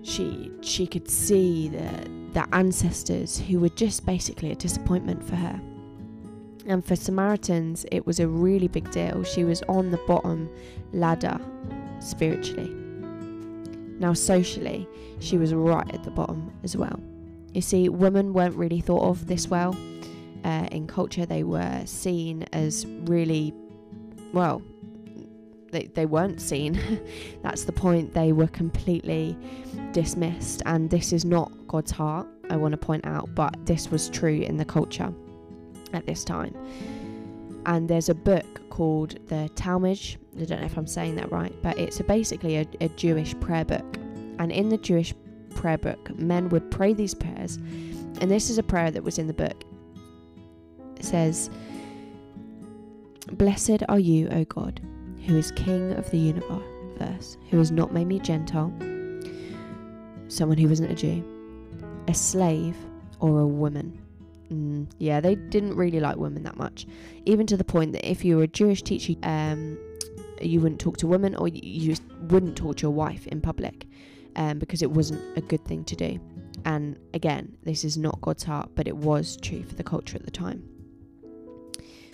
she 0.03 0.51
she 0.61 0.85
could 0.85 1.09
see 1.09 1.69
the 1.69 2.09
the 2.33 2.47
ancestors 2.53 3.39
who 3.39 3.59
were 3.61 3.69
just 3.69 4.05
basically 4.05 4.51
a 4.51 4.55
disappointment 4.55 5.23
for 5.23 5.37
her. 5.37 5.59
And 6.67 6.83
for 6.83 6.95
Samaritans, 6.95 7.85
it 7.91 8.05
was 8.05 8.19
a 8.19 8.27
really 8.27 8.67
big 8.67 8.91
deal. 8.91 9.23
She 9.23 9.43
was 9.43 9.63
on 9.69 9.91
the 9.91 9.99
bottom 10.05 10.49
ladder 10.91 11.39
spiritually. 11.99 12.69
Now, 13.99 14.13
socially, 14.13 14.87
she 15.19 15.37
was 15.37 15.53
right 15.53 15.89
at 15.93 16.03
the 16.03 16.11
bottom 16.11 16.51
as 16.63 16.75
well. 16.75 16.99
You 17.53 17.61
see, 17.61 17.87
women 17.87 18.33
weren't 18.33 18.55
really 18.55 18.81
thought 18.81 19.03
of 19.03 19.27
this 19.27 19.47
well. 19.47 19.75
Uh, 20.43 20.67
in 20.71 20.87
culture, 20.87 21.25
they 21.25 21.43
were 21.43 21.81
seen 21.85 22.43
as 22.51 22.85
really, 23.05 23.53
well, 24.33 24.61
they, 25.71 25.85
they 25.95 26.05
weren't 26.05 26.41
seen. 26.41 26.79
That's 27.41 27.63
the 27.63 27.71
point. 27.71 28.13
They 28.13 28.33
were 28.33 28.47
completely 28.47 29.37
dismissed. 29.93 30.61
And 30.65 30.89
this 30.89 31.13
is 31.13 31.25
not 31.25 31.51
God's 31.67 31.91
heart, 31.91 32.27
I 32.49 32.57
want 32.57 32.73
to 32.73 32.77
point 32.77 33.05
out, 33.05 33.33
but 33.33 33.65
this 33.65 33.89
was 33.89 34.09
true 34.09 34.41
in 34.41 34.57
the 34.57 34.65
culture 34.65 35.11
at 35.93 36.05
this 36.05 36.23
time. 36.23 36.53
And 37.65 37.89
there's 37.89 38.09
a 38.09 38.15
book 38.15 38.69
called 38.69 39.17
the 39.27 39.49
Talmud. 39.55 39.99
I 40.39 40.45
don't 40.45 40.59
know 40.59 40.65
if 40.65 40.77
I'm 40.77 40.87
saying 40.87 41.15
that 41.15 41.31
right, 41.31 41.53
but 41.61 41.77
it's 41.77 41.99
a, 41.99 42.03
basically 42.03 42.57
a, 42.57 42.67
a 42.81 42.89
Jewish 42.89 43.37
prayer 43.39 43.65
book. 43.65 43.97
And 44.37 44.51
in 44.51 44.69
the 44.69 44.77
Jewish 44.77 45.13
prayer 45.55 45.77
book, 45.77 46.17
men 46.17 46.49
would 46.49 46.69
pray 46.69 46.93
these 46.93 47.13
prayers. 47.13 47.55
And 48.21 48.29
this 48.29 48.49
is 48.49 48.57
a 48.57 48.63
prayer 48.63 48.91
that 48.91 49.03
was 49.03 49.17
in 49.17 49.27
the 49.27 49.33
book. 49.33 49.63
It 50.97 51.05
says, 51.05 51.49
Blessed 53.31 53.83
are 53.89 53.99
you, 53.99 54.29
O 54.29 54.43
God, 54.45 54.81
who 55.25 55.35
is 55.37 55.51
King 55.51 55.93
of 55.93 56.09
the 56.11 56.19
universe, 56.19 57.37
who 57.49 57.57
has 57.57 57.71
not 57.71 57.93
made 57.93 58.07
me 58.07 58.19
Gentile, 58.19 58.71
someone 60.27 60.57
who 60.57 60.69
wasn't 60.69 60.91
a 60.91 60.95
Jew, 60.95 61.23
a 62.07 62.13
slave, 62.13 62.75
or 63.19 63.39
a 63.39 63.47
woman 63.47 64.04
Mm, 64.51 64.87
yeah, 64.99 65.21
they 65.21 65.35
didn't 65.35 65.75
really 65.75 65.99
like 65.99 66.17
women 66.17 66.43
that 66.43 66.57
much, 66.57 66.85
even 67.25 67.47
to 67.47 67.57
the 67.57 67.63
point 67.63 67.93
that 67.93 68.09
if 68.09 68.23
you 68.23 68.37
were 68.37 68.43
a 68.43 68.47
Jewish 68.47 68.81
teacher, 68.83 69.13
um, 69.23 69.77
you 70.41 70.59
wouldn't 70.59 70.79
talk 70.79 70.97
to 70.97 71.07
women 71.07 71.35
or 71.35 71.47
you 71.47 71.95
wouldn't 72.21 72.55
talk 72.55 72.77
to 72.77 72.81
your 72.83 72.91
wife 72.91 73.25
in 73.27 73.41
public 73.41 73.87
um, 74.35 74.59
because 74.59 74.81
it 74.81 74.91
wasn't 74.91 75.21
a 75.37 75.41
good 75.41 75.63
thing 75.65 75.83
to 75.85 75.95
do. 75.95 76.19
And 76.65 76.97
again, 77.13 77.57
this 77.63 77.83
is 77.83 77.97
not 77.97 78.21
God's 78.21 78.43
heart, 78.43 78.69
but 78.75 78.87
it 78.87 78.95
was 78.95 79.37
true 79.37 79.63
for 79.63 79.75
the 79.75 79.83
culture 79.83 80.15
at 80.15 80.25
the 80.25 80.31
time. 80.31 80.63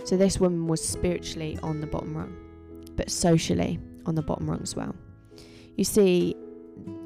So 0.04 0.18
this 0.18 0.40
woman 0.40 0.68
was 0.68 0.86
spiritually 0.86 1.60
on 1.62 1.80
the 1.80 1.88
bottom 1.88 2.16
rung, 2.16 2.36
but 2.96 3.10
socially 3.10 3.80
on 4.06 4.16
the 4.16 4.22
bottom 4.22 4.50
rung 4.50 4.62
as 4.62 4.76
well. 4.76 4.96
You 5.78 5.84
see, 5.84 6.36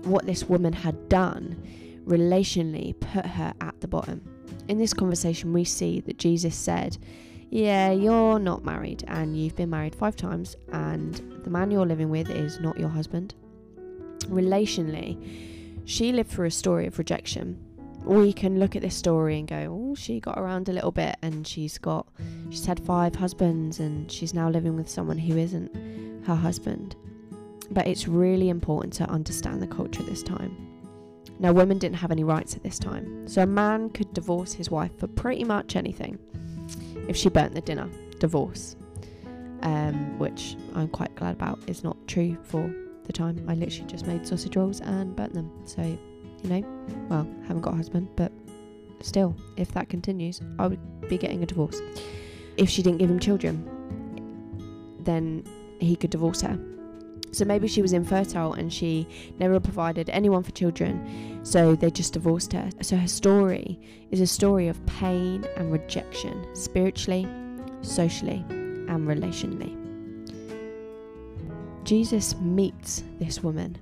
what 0.04 0.26
this 0.26 0.46
woman 0.46 0.74
had 0.74 1.10
done 1.10 1.62
relationally 2.06 2.98
put 3.00 3.26
her 3.26 3.54
at 3.62 3.80
the 3.82 3.88
bottom 3.88 4.22
in 4.68 4.78
this 4.78 4.94
conversation, 4.94 5.54
we 5.54 5.64
see 5.64 6.00
that 6.02 6.18
Jesus 6.18 6.56
said, 6.56 6.98
Yeah, 7.50 7.92
you're 7.92 8.40
not 8.40 8.64
married 8.64 9.04
and 9.08 9.38
you've 9.38 9.56
been 9.56 9.70
married 9.70 9.96
five 9.96 10.16
times, 10.16 10.56
and 10.72 11.16
the 11.44 11.50
man 11.50 11.72
you're 11.72 11.86
living 11.86 12.10
with 12.10 12.30
is 12.30 12.60
not 12.60 12.80
your 12.80 12.90
husband. 12.90 13.36
Relationally, 14.24 15.18
she 15.86 16.12
lived 16.12 16.32
through 16.32 16.48
a 16.48 16.52
story 16.52 16.88
of 16.88 16.98
rejection. 16.98 17.62
We 18.04 18.34
can 18.34 18.60
look 18.60 18.76
at 18.76 18.82
this 18.82 18.96
story 18.96 19.40
and 19.40 19.48
go, 19.48 19.68
Oh, 19.92 19.96
she 19.96 20.20
got 20.20 20.38
around 20.38 20.70
a 20.70 20.74
little 20.74 20.92
bit 20.92 21.16
and 21.22 21.48
she's 21.48 21.78
got, 21.78 22.08
she's 22.50 22.66
had 22.66 22.80
five 22.80 23.16
husbands 23.16 23.80
and 23.80 24.12
she's 24.12 24.34
now 24.34 24.50
living 24.50 24.76
with 24.76 24.90
someone 24.90 25.18
who 25.18 25.38
isn't 25.38 26.26
her 26.26 26.36
husband. 26.36 26.96
But 27.72 27.88
it's 27.88 28.08
really 28.08 28.50
important 28.50 28.94
to 28.94 29.10
understand 29.10 29.62
the 29.62 29.68
culture 29.68 30.04
this 30.04 30.22
time. 30.22 30.65
Now, 31.40 31.52
women 31.52 31.78
didn't 31.78 31.98
have 31.98 32.12
any 32.12 32.24
rights 32.24 32.56
at 32.56 32.64
this 32.64 32.80
time, 32.80 33.28
so 33.28 33.42
a 33.42 33.46
man 33.46 33.90
could 33.90 34.14
divorce 34.14 34.54
his 34.54 34.72
wife 34.72 34.98
for 34.98 35.08
pretty 35.08 35.44
much 35.44 35.76
anything. 35.76 36.18
If 37.08 37.18
she 37.18 37.30
burnt 37.30 37.54
the 37.54 37.62
dinner, 37.62 37.90
divorce. 38.20 38.76
Um, 39.62 40.20
which 40.20 40.56
I'm 40.76 40.88
quite 40.88 41.14
glad 41.16 41.34
about 41.34 41.60
is 41.68 41.84
not 41.84 41.98
true 42.08 42.38
for 42.44 42.74
the 43.06 43.14
time. 43.14 43.44
I 43.48 43.56
literally 43.56 43.90
just 43.90 44.06
made 44.06 44.26
sausage 44.26 44.56
rolls 44.56 44.80
and 44.82 45.16
burnt 45.16 45.34
them. 45.34 45.52
So, 45.66 45.82
you 45.82 46.50
know, 46.50 47.08
well, 47.10 47.28
haven't 47.48 47.62
got 47.62 47.74
a 47.74 47.78
husband, 47.78 48.08
but 48.16 48.32
still, 49.02 49.36
if 49.58 49.72
that 49.74 49.90
continues, 49.90 50.40
I 50.60 50.68
would 50.68 51.10
be 51.10 51.18
getting 51.18 51.44
a 51.44 51.46
divorce. 51.46 51.82
If 52.58 52.70
she 52.70 52.82
didn't 52.82 53.00
give 53.00 53.10
him 53.10 53.20
children, 53.20 53.68
then 55.02 55.44
he 55.80 55.96
could 55.96 56.12
divorce 56.12 56.42
her 56.42 56.58
so 57.32 57.44
maybe 57.44 57.68
she 57.68 57.82
was 57.82 57.92
infertile 57.92 58.54
and 58.54 58.72
she 58.72 59.08
never 59.40 59.60
provided 59.60 60.10
anyone 60.10 60.42
for 60.42 60.52
children, 60.52 61.42
so 61.44 61.76
they 61.76 61.92
just 61.92 62.14
divorced 62.14 62.54
her. 62.54 62.70
So 62.82 62.96
her 62.96 63.08
story 63.08 63.80
is 64.10 64.22
a 64.22 64.28
story 64.28 64.68
of 64.68 64.84
pain 64.86 65.46
and 65.58 65.72
rejection, 65.72 66.48
spiritually, 66.56 67.28
socially, 67.82 68.46
and 68.50 69.08
relationally. 69.08 69.76
Jesus 71.84 72.36
meets 72.38 73.04
this 73.20 73.44
woman. 73.44 73.78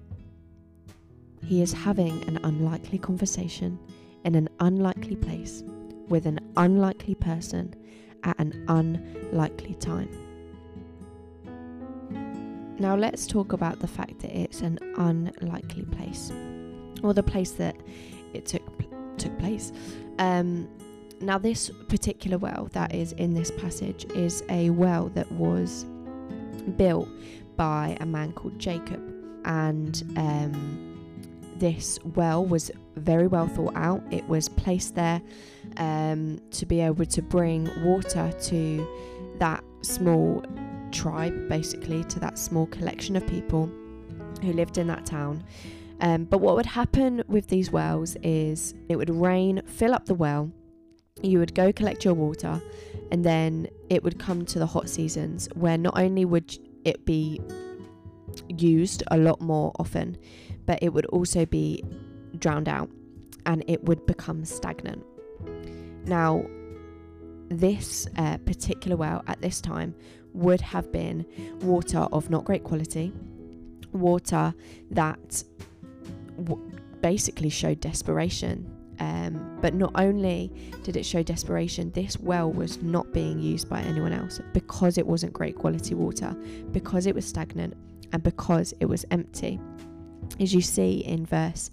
He 1.46 1.62
is 1.62 1.74
having 1.74 2.24
an 2.28 2.40
unlikely 2.44 2.98
conversation 2.98 3.78
in 4.26 4.36
an 4.36 4.50
unlikely 4.60 5.16
place 5.16 5.64
with 6.08 6.26
an 6.26 6.40
unlikely 6.58 7.16
person 7.16 7.76
at 8.24 8.40
an 8.40 8.66
unlikely 8.68 9.76
time. 9.76 10.23
Now, 12.80 12.96
let's 12.96 13.28
talk 13.28 13.54
about 13.54 13.80
the 13.80 13.88
fact 13.88 14.20
that 14.20 14.36
it's 14.36 14.62
an 14.62 14.80
unlikely 14.98 15.84
place, 15.86 16.32
or 17.04 17.14
the 17.14 17.24
place 17.24 17.52
that 17.52 17.76
it 18.34 18.46
took 18.46 18.64
took 19.18 19.38
place. 19.40 19.72
Um, 20.20 20.68
now, 21.22 21.38
this 21.38 21.70
particular 21.88 22.38
well 22.38 22.70
that 22.74 22.94
is 22.94 23.14
in 23.14 23.34
this 23.34 23.52
passage 23.52 24.06
is 24.16 24.44
a 24.50 24.72
well 24.72 25.10
that 25.10 25.32
was 25.32 25.86
built 26.76 27.08
by 27.56 27.96
a 28.02 28.06
man 28.06 28.34
called 28.34 28.58
Jacob, 28.60 29.02
and 29.46 30.04
um, 30.18 30.94
this 31.58 32.00
well 32.16 32.44
was 32.44 32.72
very 32.96 33.28
well 33.28 33.48
thought 33.48 33.76
out. 33.76 34.04
It 34.12 34.28
was 34.28 34.50
placed 34.50 34.96
there 34.96 35.22
um, 35.78 36.40
to 36.52 36.66
be 36.66 36.82
able 36.82 37.06
to 37.06 37.22
bring 37.22 37.70
water 37.84 38.34
to 38.46 38.88
that 39.40 39.64
small 39.82 40.44
tribe, 40.94 41.50
basically, 41.50 42.04
to 42.06 42.20
that 42.20 42.38
small 42.38 42.68
collection 42.68 43.16
of 43.16 43.26
people 43.28 43.70
who 44.42 44.54
lived 44.54 44.78
in 44.78 44.88
that 44.88 45.06
town. 45.06 45.44
Um, 46.02 46.26
but 46.26 46.40
what 46.40 46.56
would 46.56 46.66
happen 46.66 47.24
with 47.28 47.48
these 47.48 47.72
wells 47.72 48.16
is 48.24 48.74
it 48.90 48.96
would 48.96 49.10
rain, 49.10 49.62
fill 49.66 49.94
up 49.94 50.06
the 50.06 50.14
well, 50.14 50.52
you 51.22 51.40
would 51.40 51.54
go 51.54 51.72
collect 51.72 52.04
your 52.04 52.14
water, 52.14 52.62
and 53.12 53.24
then 53.24 53.68
it 53.90 54.04
would 54.04 54.20
come 54.20 54.46
to 54.46 54.60
the 54.60 54.66
hot 54.66 54.90
seasons 54.90 55.48
where 55.54 55.78
not 55.78 55.98
only 55.98 56.26
would 56.26 56.58
it 56.84 57.06
be 57.06 57.40
used 58.50 59.04
a 59.12 59.18
lot 59.18 59.40
more 59.40 59.72
often, 59.80 60.18
but 60.66 60.80
it 60.82 60.90
would 60.90 61.06
also 61.08 61.46
be 61.46 61.84
drowned 62.40 62.68
out 62.68 62.90
and 63.46 63.64
it 63.68 63.84
would 63.84 64.06
become 64.06 64.44
stagnant. 64.44 65.06
Now, 66.06 66.46
this 67.50 68.08
uh, 68.18 68.38
particular 68.40 68.98
well 68.98 69.24
at 69.28 69.42
this 69.42 69.62
time 69.62 69.96
would 70.34 70.62
have 70.62 70.92
been 70.92 71.26
water 71.62 72.00
of 72.12 72.30
not 72.30 72.46
great 72.46 72.64
quality, 72.64 73.14
water 73.92 74.54
that 74.92 75.44
w- 76.44 76.72
basically 77.02 77.50
showed 77.50 77.80
desperation. 77.80 78.70
Um, 79.00 79.58
but 79.62 79.74
not 79.74 79.92
only 79.96 80.52
did 80.84 80.96
it 80.96 81.06
show 81.06 81.24
desperation, 81.24 81.92
this 81.92 82.20
well 82.20 82.52
was 82.52 82.82
not 82.82 83.12
being 83.12 83.40
used 83.40 83.68
by 83.68 83.82
anyone 83.82 84.14
else 84.14 84.40
because 84.54 84.98
it 84.98 85.06
wasn't 85.06 85.34
great 85.34 85.56
quality 85.56 85.96
water, 85.96 86.36
because 86.72 87.06
it 87.06 87.16
was 87.16 87.26
stagnant, 87.26 87.76
and 88.12 88.22
because 88.24 88.74
it 88.80 88.86
was 88.86 89.06
empty. 89.12 89.60
As 90.40 90.54
you 90.54 90.62
see 90.62 91.00
in 91.00 91.26
verse 91.26 91.70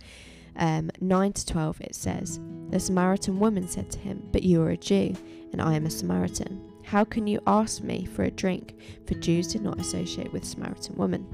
um, 0.56 0.90
9 1.00 1.32
to 1.32 1.46
12, 1.46 1.80
it 1.82 1.94
says, 1.94 2.40
The 2.70 2.80
Samaritan 2.80 3.38
woman 3.38 3.68
said 3.68 3.90
to 3.92 3.98
him, 3.98 4.26
But 4.32 4.42
you 4.42 4.62
are 4.62 4.70
a 4.70 4.76
Jew, 4.76 5.14
and 5.52 5.60
I 5.60 5.74
am 5.74 5.86
a 5.86 5.90
Samaritan. 5.90 6.69
How 6.90 7.04
can 7.04 7.28
you 7.28 7.38
ask 7.46 7.84
me 7.84 8.04
for 8.04 8.24
a 8.24 8.32
drink? 8.32 8.74
For 9.06 9.14
Jews 9.14 9.52
did 9.52 9.62
not 9.62 9.78
associate 9.78 10.32
with 10.32 10.44
Samaritan 10.44 10.96
women 10.96 11.24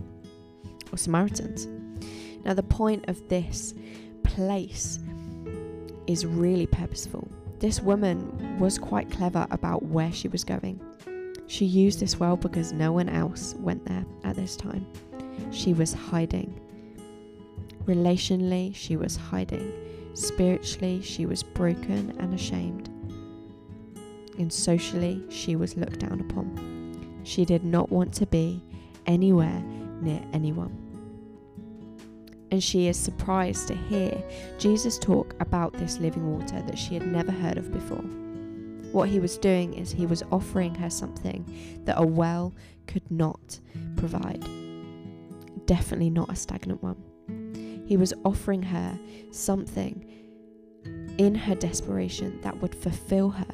or 0.92 0.98
Samaritans. 0.98 1.66
Now, 2.44 2.52
the 2.52 2.62
point 2.62 3.08
of 3.08 3.26
this 3.30 3.72
place 4.22 4.98
is 6.06 6.26
really 6.26 6.66
purposeful. 6.66 7.26
This 7.58 7.80
woman 7.80 8.58
was 8.58 8.76
quite 8.76 9.10
clever 9.10 9.46
about 9.50 9.82
where 9.82 10.12
she 10.12 10.28
was 10.28 10.44
going. 10.44 10.78
She 11.46 11.64
used 11.64 12.00
this 12.00 12.20
well 12.20 12.36
because 12.36 12.74
no 12.74 12.92
one 12.92 13.08
else 13.08 13.54
went 13.54 13.86
there 13.86 14.04
at 14.24 14.36
this 14.36 14.56
time. 14.56 14.86
She 15.52 15.72
was 15.72 15.94
hiding. 15.94 16.60
Relationally, 17.86 18.74
she 18.74 18.98
was 18.98 19.16
hiding. 19.16 19.72
Spiritually, 20.12 21.00
she 21.00 21.24
was 21.24 21.42
broken 21.42 22.14
and 22.18 22.34
ashamed 22.34 22.90
and 24.38 24.52
socially 24.52 25.22
she 25.28 25.56
was 25.56 25.76
looked 25.76 26.00
down 26.00 26.20
upon. 26.20 27.20
She 27.24 27.44
did 27.44 27.64
not 27.64 27.90
want 27.90 28.12
to 28.14 28.26
be 28.26 28.62
anywhere 29.06 29.62
near 30.00 30.22
anyone. 30.32 30.82
And 32.50 32.62
she 32.62 32.86
is 32.86 32.96
surprised 32.96 33.66
to 33.68 33.74
hear 33.74 34.22
Jesus 34.58 34.98
talk 34.98 35.34
about 35.40 35.72
this 35.72 35.98
living 35.98 36.30
water 36.30 36.62
that 36.62 36.78
she 36.78 36.94
had 36.94 37.06
never 37.06 37.32
heard 37.32 37.58
of 37.58 37.72
before. 37.72 38.04
What 38.92 39.08
he 39.08 39.18
was 39.18 39.36
doing 39.36 39.74
is 39.74 39.90
he 39.90 40.06
was 40.06 40.22
offering 40.30 40.74
her 40.76 40.88
something 40.88 41.44
that 41.84 42.00
a 42.00 42.06
well 42.06 42.54
could 42.86 43.10
not 43.10 43.58
provide. 43.96 44.46
Definitely 45.66 46.10
not 46.10 46.30
a 46.30 46.36
stagnant 46.36 46.82
one. 46.82 47.84
He 47.86 47.96
was 47.96 48.14
offering 48.24 48.62
her 48.62 48.98
something 49.32 50.04
in 51.18 51.34
her 51.34 51.54
desperation 51.54 52.40
that 52.42 52.60
would 52.62 52.74
fulfill 52.74 53.30
her 53.30 53.46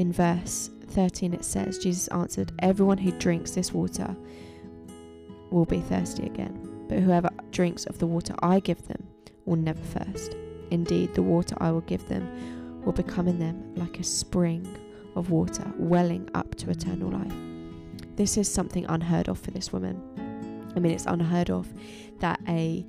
in 0.00 0.10
verse 0.10 0.70
13 0.86 1.34
it 1.34 1.44
says, 1.44 1.76
Jesus 1.76 2.08
answered, 2.08 2.52
Everyone 2.60 2.96
who 2.96 3.12
drinks 3.12 3.50
this 3.50 3.74
water 3.74 4.16
will 5.50 5.66
be 5.66 5.80
thirsty 5.80 6.24
again, 6.24 6.86
but 6.88 7.00
whoever 7.00 7.28
drinks 7.50 7.84
of 7.84 7.98
the 7.98 8.06
water 8.06 8.34
I 8.42 8.60
give 8.60 8.88
them 8.88 9.06
will 9.44 9.56
never 9.56 9.82
thirst. 9.82 10.34
Indeed, 10.70 11.12
the 11.12 11.22
water 11.22 11.54
I 11.60 11.70
will 11.70 11.82
give 11.82 12.08
them 12.08 12.82
will 12.82 12.94
become 12.94 13.28
in 13.28 13.38
them 13.38 13.74
like 13.74 14.00
a 14.00 14.02
spring 14.02 14.66
of 15.16 15.30
water 15.30 15.70
welling 15.76 16.30
up 16.32 16.54
to 16.54 16.70
eternal 16.70 17.10
life. 17.10 17.34
This 18.16 18.38
is 18.38 18.50
something 18.50 18.86
unheard 18.88 19.28
of 19.28 19.38
for 19.38 19.50
this 19.50 19.70
woman. 19.70 20.00
I 20.74 20.80
mean, 20.80 20.92
it's 20.92 21.04
unheard 21.04 21.50
of 21.50 21.68
that 22.20 22.40
a 22.48 22.86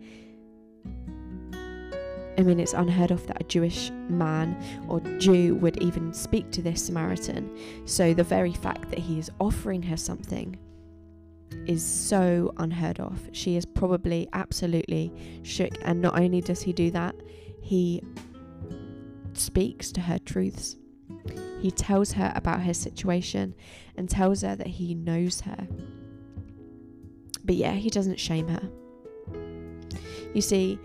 I 2.42 2.44
mean, 2.44 2.60
it's 2.60 2.74
unheard 2.74 3.12
of 3.12 3.28
that 3.28 3.40
a 3.40 3.44
Jewish 3.44 3.92
man 4.10 4.58
or 4.88 5.00
Jew 5.20 5.54
would 5.58 5.78
even 5.78 6.12
speak 6.12 6.50
to 6.54 6.64
this 6.64 6.84
Samaritan. 6.84 7.56
So 7.86 8.16
the 8.16 8.24
very 8.24 8.52
fact 8.52 8.90
that 8.90 8.98
he 8.98 9.20
is 9.20 9.30
offering 9.40 9.84
her 9.84 9.96
something 9.96 10.58
is 11.68 11.86
so 11.86 12.52
unheard 12.58 13.00
of. 13.00 13.30
She 13.32 13.58
is 13.58 13.66
probably 13.68 14.28
absolutely 14.34 15.14
shook. 15.44 15.72
And 15.84 16.02
not 16.02 16.18
only 16.18 16.42
does 16.42 16.64
he 16.64 16.74
do 16.74 16.90
that, 16.90 17.14
he 17.62 18.02
speaks 19.34 19.92
to 19.92 20.02
her 20.02 20.18
truths. 20.18 20.78
He 21.60 21.70
tells 21.70 22.14
her 22.14 22.34
about 22.36 22.64
her 22.64 22.74
situation 22.74 23.54
and 23.96 24.10
tells 24.10 24.42
her 24.42 24.56
that 24.56 24.66
he 24.66 24.96
knows 24.96 25.42
her. 25.42 25.68
But 27.44 27.54
yeah, 27.54 27.74
he 27.74 27.92
doesn't 27.92 28.20
shame 28.20 28.48
her. 28.48 28.68
You 30.34 30.42
see, 30.42 30.80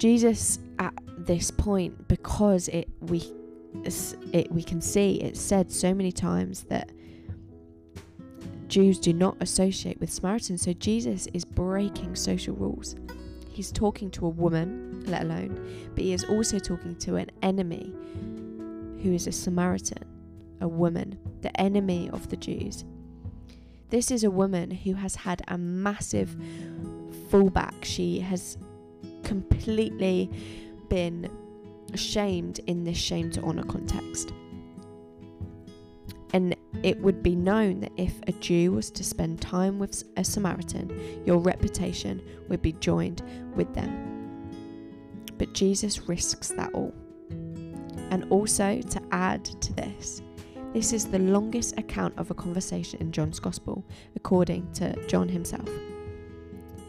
Jesus 0.00 0.58
at 0.78 0.94
this 1.18 1.50
point 1.50 2.08
because 2.08 2.68
it 2.68 2.88
we 3.02 3.22
it 4.32 4.50
we 4.50 4.62
can 4.62 4.80
see 4.80 5.16
it's 5.20 5.38
said 5.38 5.70
so 5.70 5.92
many 5.92 6.10
times 6.10 6.62
that 6.64 6.90
Jews 8.66 8.98
do 8.98 9.12
not 9.12 9.36
associate 9.40 10.00
with 10.00 10.10
Samaritans. 10.10 10.62
So 10.62 10.72
Jesus 10.72 11.28
is 11.34 11.44
breaking 11.44 12.16
social 12.16 12.56
rules. 12.56 12.96
He's 13.50 13.70
talking 13.70 14.10
to 14.12 14.24
a 14.24 14.30
woman 14.30 15.04
let 15.06 15.22
alone 15.22 15.90
but 15.94 16.02
he 16.02 16.14
is 16.14 16.24
also 16.24 16.58
talking 16.58 16.96
to 16.96 17.16
an 17.16 17.30
enemy 17.42 17.92
who 19.02 19.12
is 19.12 19.26
a 19.26 19.32
Samaritan 19.32 20.02
a 20.62 20.68
woman 20.68 21.18
the 21.42 21.60
enemy 21.60 22.08
of 22.10 22.26
the 22.30 22.38
Jews. 22.38 22.86
This 23.90 24.10
is 24.10 24.24
a 24.24 24.30
woman 24.30 24.70
who 24.70 24.94
has 24.94 25.14
had 25.14 25.42
a 25.48 25.58
massive 25.58 26.34
fallback. 27.28 27.84
She 27.84 28.20
has 28.20 28.56
completely 29.22 30.30
been 30.88 31.30
shamed 31.94 32.60
in 32.66 32.84
this 32.84 32.98
shame 32.98 33.30
to 33.32 33.42
honour 33.42 33.64
context. 33.64 34.32
And 36.32 36.54
it 36.82 37.00
would 37.00 37.22
be 37.22 37.34
known 37.34 37.80
that 37.80 37.92
if 37.96 38.14
a 38.28 38.32
Jew 38.32 38.72
was 38.72 38.90
to 38.92 39.02
spend 39.02 39.40
time 39.40 39.78
with 39.78 40.04
a 40.16 40.24
Samaritan, 40.24 41.22
your 41.26 41.38
reputation 41.38 42.22
would 42.48 42.62
be 42.62 42.72
joined 42.72 43.22
with 43.56 43.74
them. 43.74 44.06
But 45.38 45.52
Jesus 45.54 46.08
risks 46.08 46.48
that 46.48 46.72
all. 46.72 46.94
And 48.10 48.26
also, 48.30 48.80
to 48.80 49.02
add 49.12 49.44
to 49.44 49.72
this, 49.72 50.22
this 50.72 50.92
is 50.92 51.06
the 51.06 51.18
longest 51.18 51.78
account 51.78 52.14
of 52.16 52.30
a 52.30 52.34
conversation 52.34 53.00
in 53.00 53.10
John's 53.10 53.40
Gospel, 53.40 53.84
according 54.14 54.70
to 54.74 54.94
John 55.06 55.28
himself. 55.28 55.68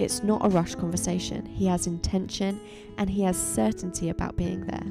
It's 0.02 0.24
not 0.24 0.44
a 0.44 0.50
rushed 0.50 0.80
conversation. 0.80 1.46
He 1.46 1.68
has 1.68 1.86
intention 1.86 2.60
and 2.98 3.08
he 3.08 3.22
has 3.22 3.38
certainty 3.38 4.10
about 4.10 4.36
being 4.36 4.66
there. 4.66 4.84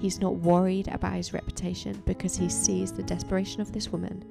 He's 0.00 0.20
not 0.20 0.36
worried 0.36 0.86
about 0.88 1.14
his 1.14 1.32
reputation 1.32 2.00
because 2.06 2.36
he 2.36 2.48
sees 2.48 2.92
the 2.92 3.02
desperation 3.02 3.60
of 3.60 3.72
this 3.72 3.90
woman. 3.90 4.24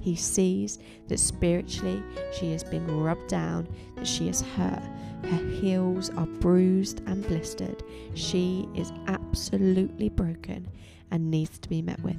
He 0.00 0.16
sees 0.16 0.80
that 1.06 1.20
spiritually 1.20 2.02
she 2.32 2.50
has 2.50 2.64
been 2.64 3.00
rubbed 3.00 3.28
down, 3.28 3.68
that 3.94 4.08
she 4.08 4.28
is 4.28 4.40
hurt. 4.40 4.82
Her 5.22 5.48
heels 5.60 6.10
are 6.10 6.26
bruised 6.26 7.02
and 7.06 7.24
blistered. 7.26 7.84
She 8.14 8.68
is 8.74 8.92
absolutely 9.06 10.08
broken 10.08 10.68
and 11.12 11.30
needs 11.30 11.58
to 11.58 11.68
be 11.68 11.80
met 11.80 12.02
with. 12.02 12.18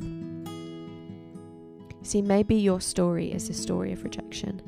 See, 2.03 2.21
maybe 2.21 2.55
your 2.55 2.79
story 2.79 3.31
is 3.31 3.49
a 3.49 3.53
story 3.53 3.91
of 3.91 4.03
rejection. 4.03 4.61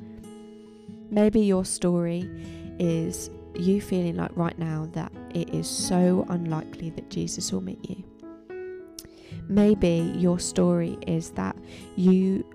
Maybe 1.09 1.41
your 1.41 1.63
story 1.63 2.29
is 2.83 3.29
you 3.55 3.79
feeling 3.79 4.17
like 4.17 4.35
right 4.35 4.57
now 4.59 4.89
that 4.91 5.11
it 5.33 5.53
is 5.53 5.69
so 5.69 6.25
unlikely 6.29 6.89
that 6.91 7.09
Jesus 7.09 7.51
will 7.51 7.61
meet 7.61 7.89
you. 7.89 8.03
Maybe 9.47 10.13
your 10.17 10.39
story 10.39 10.97
is 11.07 11.31
that 11.31 11.55
you 11.95 12.45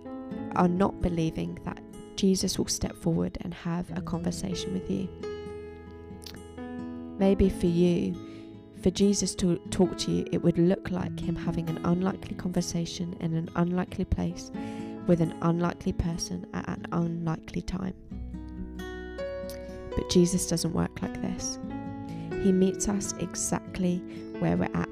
are 0.57 0.69
not 0.69 1.01
believing 1.01 1.59
that 1.65 1.81
Jesus 2.17 2.59
will 2.59 2.67
step 2.67 2.95
forward 2.97 3.39
and 3.41 3.55
have 3.55 3.91
a 3.97 4.03
conversation 4.03 4.75
with 4.75 4.91
you. 4.91 5.09
Maybe 7.19 7.49
for 7.49 7.67
you, 7.67 8.15
for 8.83 8.91
Jesus 8.91 9.35
to 9.37 9.57
talk 9.71 9.97
to 9.99 10.11
you, 10.11 10.27
it 10.31 10.43
would 10.43 10.59
look 10.59 10.91
like 10.91 11.19
him 11.19 11.37
having 11.37 11.69
an 11.71 11.79
unlikely 11.85 12.37
conversation 12.37 13.17
in 13.21 13.35
an 13.35 13.49
unlikely 13.57 14.05
place 14.05 14.51
with 15.07 15.21
an 15.21 15.35
unlikely 15.43 15.95
person 15.95 16.47
at 16.53 16.69
an 16.69 16.87
unlikely 16.93 17.63
time. 17.63 17.95
But 19.99 20.09
Jesus 20.11 20.47
doesn't 20.47 20.73
work 20.73 21.03
like 21.03 21.21
this. 21.21 21.59
He 22.45 22.53
meets 22.53 22.89
us 22.89 23.15
exactly 23.19 23.97
where 24.39 24.57
we're 24.57 24.71
at. 24.73 24.89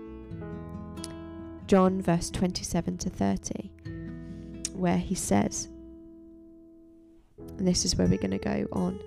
John 1.68 2.02
verse 2.02 2.28
27 2.28 2.98
to 2.98 3.10
30, 3.10 3.70
where 4.72 4.98
he 4.98 5.14
says, 5.14 5.68
and 7.38 7.68
this 7.68 7.84
is 7.84 7.94
where 7.94 8.08
we're 8.08 8.18
going 8.18 8.32
to 8.32 8.38
go 8.38 8.66
on. 8.72 8.98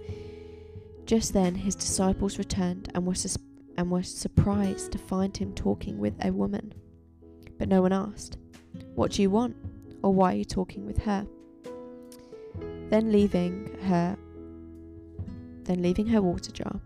Just 1.05 1.33
then 1.33 1.53
his 1.53 1.75
disciples 1.75 2.37
returned 2.37 2.89
and 2.95 3.05
were, 3.05 3.13
sus- 3.13 3.37
and 3.77 3.91
were 3.91 4.03
surprised 4.03 4.93
to 4.93 4.97
find 4.97 5.35
him 5.35 5.53
talking 5.53 5.97
with 5.97 6.13
a 6.23 6.31
woman. 6.31 6.73
But 7.57 7.67
no 7.67 7.81
one 7.81 7.91
asked, 7.91 8.37
What 8.95 9.11
do 9.11 9.21
you 9.21 9.29
want? 9.29 9.57
or 10.01 10.13
Why 10.13 10.31
are 10.31 10.37
you 10.37 10.45
talking 10.45 10.85
with 10.85 10.99
her? 10.99 11.27
Then 12.89 13.11
leaving 13.11 13.77
her 13.83 14.17
then 15.69 15.83
leaving 15.83 16.07
her 16.07 16.21
water 16.21 16.51
jar, 16.51 16.81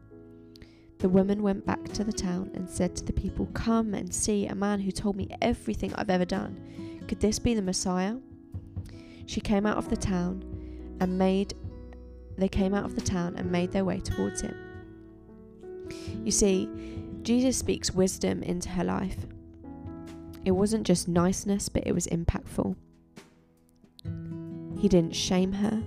the 1.00 1.08
woman 1.08 1.41
went 1.41 1.65
back 1.65 1.84
to 1.93 2.04
the 2.04 2.12
town 2.12 2.52
and 2.54 2.69
said 2.69 2.96
to 2.96 3.06
the 3.06 3.13
people, 3.13 3.46
Come 3.54 3.93
and 3.93 4.13
see 4.13 4.46
a 4.46 4.56
man 4.56 4.82
who 4.82 4.91
told 4.91 5.15
me 5.15 5.30
everything 5.41 5.93
I've 5.96 6.10
ever 6.10 6.26
done. 6.26 7.02
Could 7.08 7.22
this 7.22 7.39
be 7.39 7.54
the 7.54 7.62
Messiah? 7.62 8.15
She 9.26 9.39
came 9.39 9.65
out 9.65 9.78
of 9.78 9.89
the 9.89 9.96
town 9.96 10.43
and 11.00 11.17
made 11.17 11.54
they 12.38 12.50
came 12.50 12.74
out 12.74 12.86
of 12.86 12.96
the 12.96 13.02
town 13.02 13.36
and 13.38 13.52
made 13.52 13.72
their 13.72 13.86
way 13.86 14.00
towards 14.00 14.41
him. 14.41 14.56
You 16.24 16.32
see, 16.32 16.67
Jesus 17.22 17.56
speaks 17.56 17.93
wisdom 17.93 18.41
into 18.41 18.69
her 18.69 18.84
life. 18.84 19.17
It 20.43 20.52
wasn't 20.52 20.86
just 20.88 21.08
niceness, 21.08 21.69
but 21.69 21.86
it 21.86 21.93
was 21.93 22.08
impactful. 22.08 22.76
He 24.80 24.89
didn't 24.89 25.15
shame 25.15 25.54
her. 25.54 25.84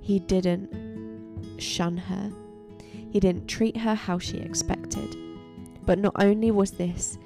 He 0.00 0.18
didn't 0.18 0.85
shun 1.60 1.96
her. 1.96 2.30
He 3.10 3.20
didn't 3.20 3.46
treat 3.48 3.76
her 3.76 3.94
how 3.94 4.18
she 4.18 4.38
expected. 4.38 5.16
But 5.84 5.98
not 5.98 6.14
only 6.18 6.50
was 6.50 6.72
this 6.72 7.18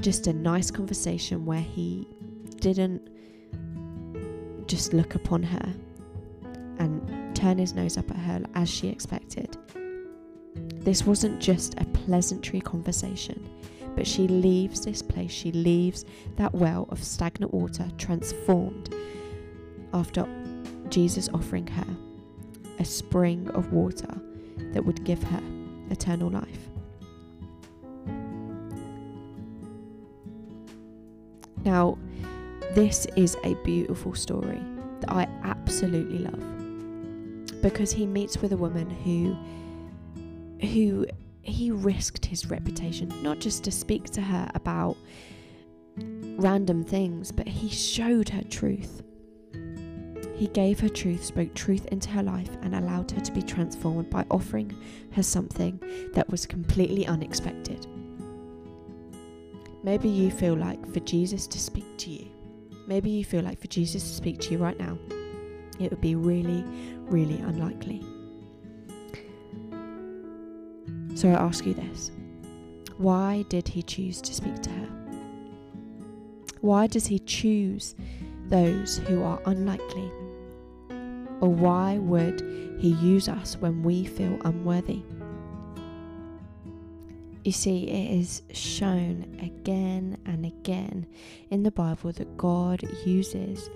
just 0.00 0.26
a 0.26 0.32
nice 0.32 0.70
conversation 0.70 1.44
where 1.44 1.60
he 1.60 2.06
didn't 2.60 3.08
just 4.68 4.92
look 4.92 5.14
upon 5.14 5.42
her 5.42 5.74
and 6.78 7.34
turn 7.34 7.58
his 7.58 7.74
nose 7.74 7.96
up 7.96 8.10
at 8.10 8.16
her 8.16 8.42
as 8.54 8.68
she 8.68 8.88
expected. 8.88 9.56
This 10.76 11.04
wasn't 11.04 11.40
just 11.40 11.74
a 11.78 11.84
pleasantry 11.86 12.60
conversation, 12.60 13.48
but 13.94 14.06
she 14.06 14.28
leaves 14.28 14.84
this 14.84 15.02
place, 15.02 15.32
she 15.32 15.52
leaves 15.52 16.04
that 16.36 16.54
well 16.54 16.86
of 16.90 17.02
stagnant 17.02 17.52
water 17.52 17.88
transformed 17.98 18.94
after 19.92 20.26
Jesus 20.88 21.28
offering 21.32 21.66
her 21.66 21.86
a 22.78 22.84
spring 22.84 23.48
of 23.50 23.72
water 23.72 24.20
that 24.72 24.84
would 24.84 25.04
give 25.04 25.22
her 25.22 25.42
eternal 25.90 26.30
life. 26.30 26.68
Now, 31.64 31.98
this 32.74 33.06
is 33.16 33.36
a 33.42 33.54
beautiful 33.64 34.14
story 34.14 34.62
that 35.00 35.10
I 35.10 35.26
absolutely 35.42 36.18
love 36.18 37.62
because 37.62 37.90
he 37.90 38.06
meets 38.06 38.38
with 38.38 38.52
a 38.52 38.56
woman 38.56 38.88
who 38.88 39.36
who 40.68 41.06
he 41.42 41.70
risked 41.70 42.24
his 42.24 42.50
reputation 42.50 43.12
not 43.22 43.38
just 43.38 43.64
to 43.64 43.70
speak 43.70 44.04
to 44.04 44.20
her 44.20 44.50
about 44.54 44.96
random 46.38 46.84
things 46.84 47.32
but 47.32 47.46
he 47.46 47.68
showed 47.68 48.28
her 48.28 48.42
truth 48.44 49.02
he 50.36 50.48
gave 50.48 50.78
her 50.80 50.88
truth, 50.88 51.24
spoke 51.24 51.54
truth 51.54 51.86
into 51.86 52.10
her 52.10 52.22
life, 52.22 52.50
and 52.62 52.74
allowed 52.74 53.10
her 53.12 53.20
to 53.20 53.32
be 53.32 53.42
transformed 53.42 54.10
by 54.10 54.24
offering 54.30 54.76
her 55.12 55.22
something 55.22 55.80
that 56.12 56.28
was 56.28 56.44
completely 56.44 57.06
unexpected. 57.06 57.86
Maybe 59.82 60.08
you 60.08 60.30
feel 60.30 60.54
like 60.54 60.92
for 60.92 61.00
Jesus 61.00 61.46
to 61.46 61.58
speak 61.58 61.96
to 61.98 62.10
you, 62.10 62.28
maybe 62.86 63.08
you 63.08 63.24
feel 63.24 63.42
like 63.42 63.60
for 63.60 63.68
Jesus 63.68 64.02
to 64.02 64.14
speak 64.14 64.38
to 64.40 64.52
you 64.52 64.58
right 64.58 64.78
now, 64.78 64.98
it 65.80 65.90
would 65.90 66.00
be 66.00 66.14
really, 66.14 66.64
really 67.04 67.38
unlikely. 67.38 68.04
So 71.14 71.30
I 71.30 71.34
ask 71.34 71.64
you 71.64 71.72
this 71.72 72.10
why 72.98 73.44
did 73.48 73.68
he 73.68 73.82
choose 73.82 74.20
to 74.20 74.34
speak 74.34 74.60
to 74.62 74.70
her? 74.70 74.88
Why 76.60 76.86
does 76.86 77.06
he 77.06 77.20
choose 77.20 77.94
those 78.48 78.98
who 78.98 79.22
are 79.22 79.40
unlikely? 79.46 80.10
Or 81.40 81.52
why 81.52 81.98
would 81.98 82.40
he 82.78 82.90
use 82.90 83.28
us 83.28 83.56
when 83.56 83.82
we 83.82 84.04
feel 84.04 84.38
unworthy? 84.44 85.02
You 87.44 87.52
see, 87.52 87.88
it 87.88 88.20
is 88.20 88.42
shown 88.52 89.38
again 89.40 90.18
and 90.26 90.44
again 90.44 91.06
in 91.50 91.62
the 91.62 91.70
Bible 91.70 92.10
that 92.12 92.36
God 92.36 92.82
uses 93.04 93.70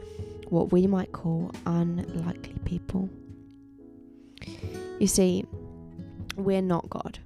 what 0.49 0.73
we 0.73 0.89
might 0.89 1.13
call 1.13 1.53
unlikely 1.67 2.57
people. 2.65 3.09
You 4.99 5.07
see, 5.07 5.45
we're 6.37 6.63
not 6.63 6.91
God 6.91 7.21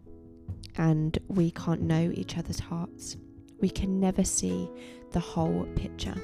and 0.76 1.16
we 1.28 1.50
can't 1.50 1.82
know 1.82 2.12
each 2.14 2.36
other's 2.36 2.60
hearts. 2.60 3.16
We 3.60 3.70
can 3.70 3.98
never 3.98 4.24
see 4.24 4.68
the 5.12 5.20
whole 5.20 5.66
picture. 5.76 6.14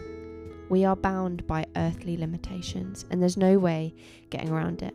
We 0.70 0.84
are 0.84 0.94
bound 0.94 1.46
by 1.48 1.66
earthly 1.74 2.16
limitations, 2.16 3.04
and 3.10 3.20
there's 3.20 3.36
no 3.36 3.58
way 3.58 3.92
getting 4.30 4.50
around 4.50 4.82
it. 4.82 4.94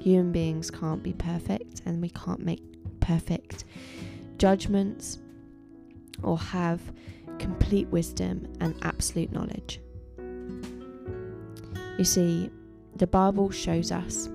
Human 0.00 0.32
beings 0.32 0.70
can't 0.70 1.02
be 1.02 1.12
perfect, 1.12 1.82
and 1.84 2.00
we 2.00 2.08
can't 2.08 2.40
make 2.40 2.62
perfect 3.00 3.64
judgments 4.38 5.18
or 6.22 6.38
have 6.38 6.80
complete 7.38 7.86
wisdom 7.88 8.50
and 8.60 8.74
absolute 8.80 9.30
knowledge. 9.30 9.78
You 11.98 12.04
see, 12.04 12.50
the 12.96 13.06
Bible 13.06 13.50
shows 13.50 13.92
us 13.92 14.30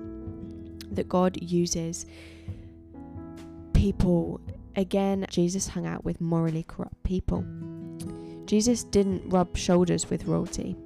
that 0.92 1.08
God 1.08 1.36
uses 1.42 2.06
people. 3.72 4.40
Again, 4.76 5.26
Jesus 5.30 5.66
hung 5.66 5.84
out 5.84 6.04
with 6.04 6.20
morally 6.20 6.62
corrupt 6.62 7.02
people. 7.02 7.44
Jesus 8.54 8.84
didn't 8.84 9.28
rub 9.30 9.56
shoulders 9.56 10.08
with 10.08 10.26
royalty. 10.26 10.76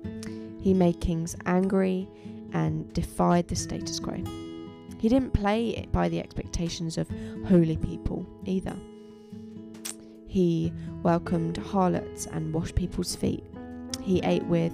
He 0.58 0.72
made 0.72 1.02
kings 1.02 1.36
angry 1.44 2.08
and 2.54 2.90
defied 2.94 3.46
the 3.46 3.56
status 3.56 4.00
quo. 4.00 4.14
He 4.98 5.10
didn't 5.10 5.34
play 5.34 5.86
by 5.92 6.08
the 6.08 6.18
expectations 6.18 6.96
of 6.96 7.10
holy 7.46 7.76
people 7.76 8.26
either. 8.46 8.74
He 10.28 10.72
welcomed 11.02 11.58
harlots 11.58 12.24
and 12.24 12.54
washed 12.54 12.74
people's 12.74 13.14
feet. 13.14 13.44
He 14.00 14.22
ate 14.24 14.44
with 14.44 14.72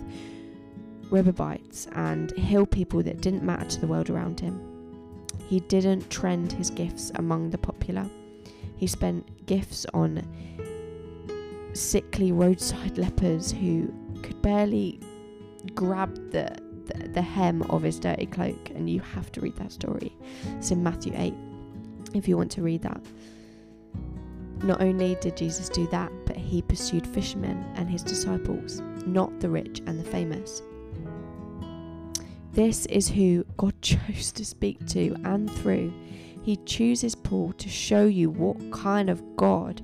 Rechabites 1.11 1.89
and 1.97 2.31
hill 2.39 2.65
people 2.65 3.03
that 3.03 3.21
didn't 3.21 3.43
matter 3.43 3.69
to 3.71 3.81
the 3.81 3.89
world 3.89 4.09
around 4.09 4.39
him. 4.39 4.61
He 5.49 5.59
didn't 5.59 6.11
trend 6.11 6.53
his 6.53 6.71
gifts 6.71 7.11
among 7.17 7.51
the 7.51 7.59
popular. 7.59 8.09
He 8.77 8.87
spent 8.87 9.47
gifts 9.47 9.85
on 9.93 10.25
sickly 11.75 12.33
roadside 12.33 12.99
lepers 12.99 13.53
who 13.53 13.93
could 14.23 14.41
barely 14.43 15.01
grab 15.75 16.15
the, 16.31 16.57
the, 16.87 17.09
the 17.09 17.23
hem 17.23 17.63
of 17.63 17.83
his 17.83 17.99
dirty 17.99 18.27
cloak. 18.27 18.71
And 18.71 18.89
you 18.89 19.01
have 19.01 19.31
to 19.33 19.41
read 19.41 19.57
that 19.57 19.73
story. 19.73 20.17
It's 20.57 20.71
in 20.71 20.83
Matthew 20.83 21.13
8 21.17 21.35
if 22.15 22.29
you 22.29 22.37
want 22.37 22.51
to 22.53 22.63
read 22.63 22.83
that. 22.83 23.01
Not 24.63 24.81
only 24.81 25.17
did 25.21 25.37
Jesus 25.37 25.69
do 25.69 25.87
that, 25.89 26.11
but 26.27 26.37
he 26.37 26.63
pursued 26.63 27.07
fishermen 27.07 27.65
and 27.75 27.91
his 27.91 28.03
disciples, 28.03 28.81
not 29.05 29.41
the 29.41 29.51
rich 29.51 29.83
and 29.87 29.99
the 29.99 30.11
famous. 30.11 30.63
This 32.53 32.87
is 32.87 33.09
who 33.09 33.45
God 33.57 33.75
chose 33.83 34.33
to 34.33 34.45
speak 34.45 34.87
to 34.89 35.17
and 35.25 35.51
through. 35.51 35.93
He 36.43 36.57
chooses 36.57 37.15
Paul 37.15 37.53
to 37.55 37.69
show 37.69 38.07
you 38.07 38.31
what 38.31 38.71
kind 38.71 39.11
of 39.11 39.37
God 39.37 39.83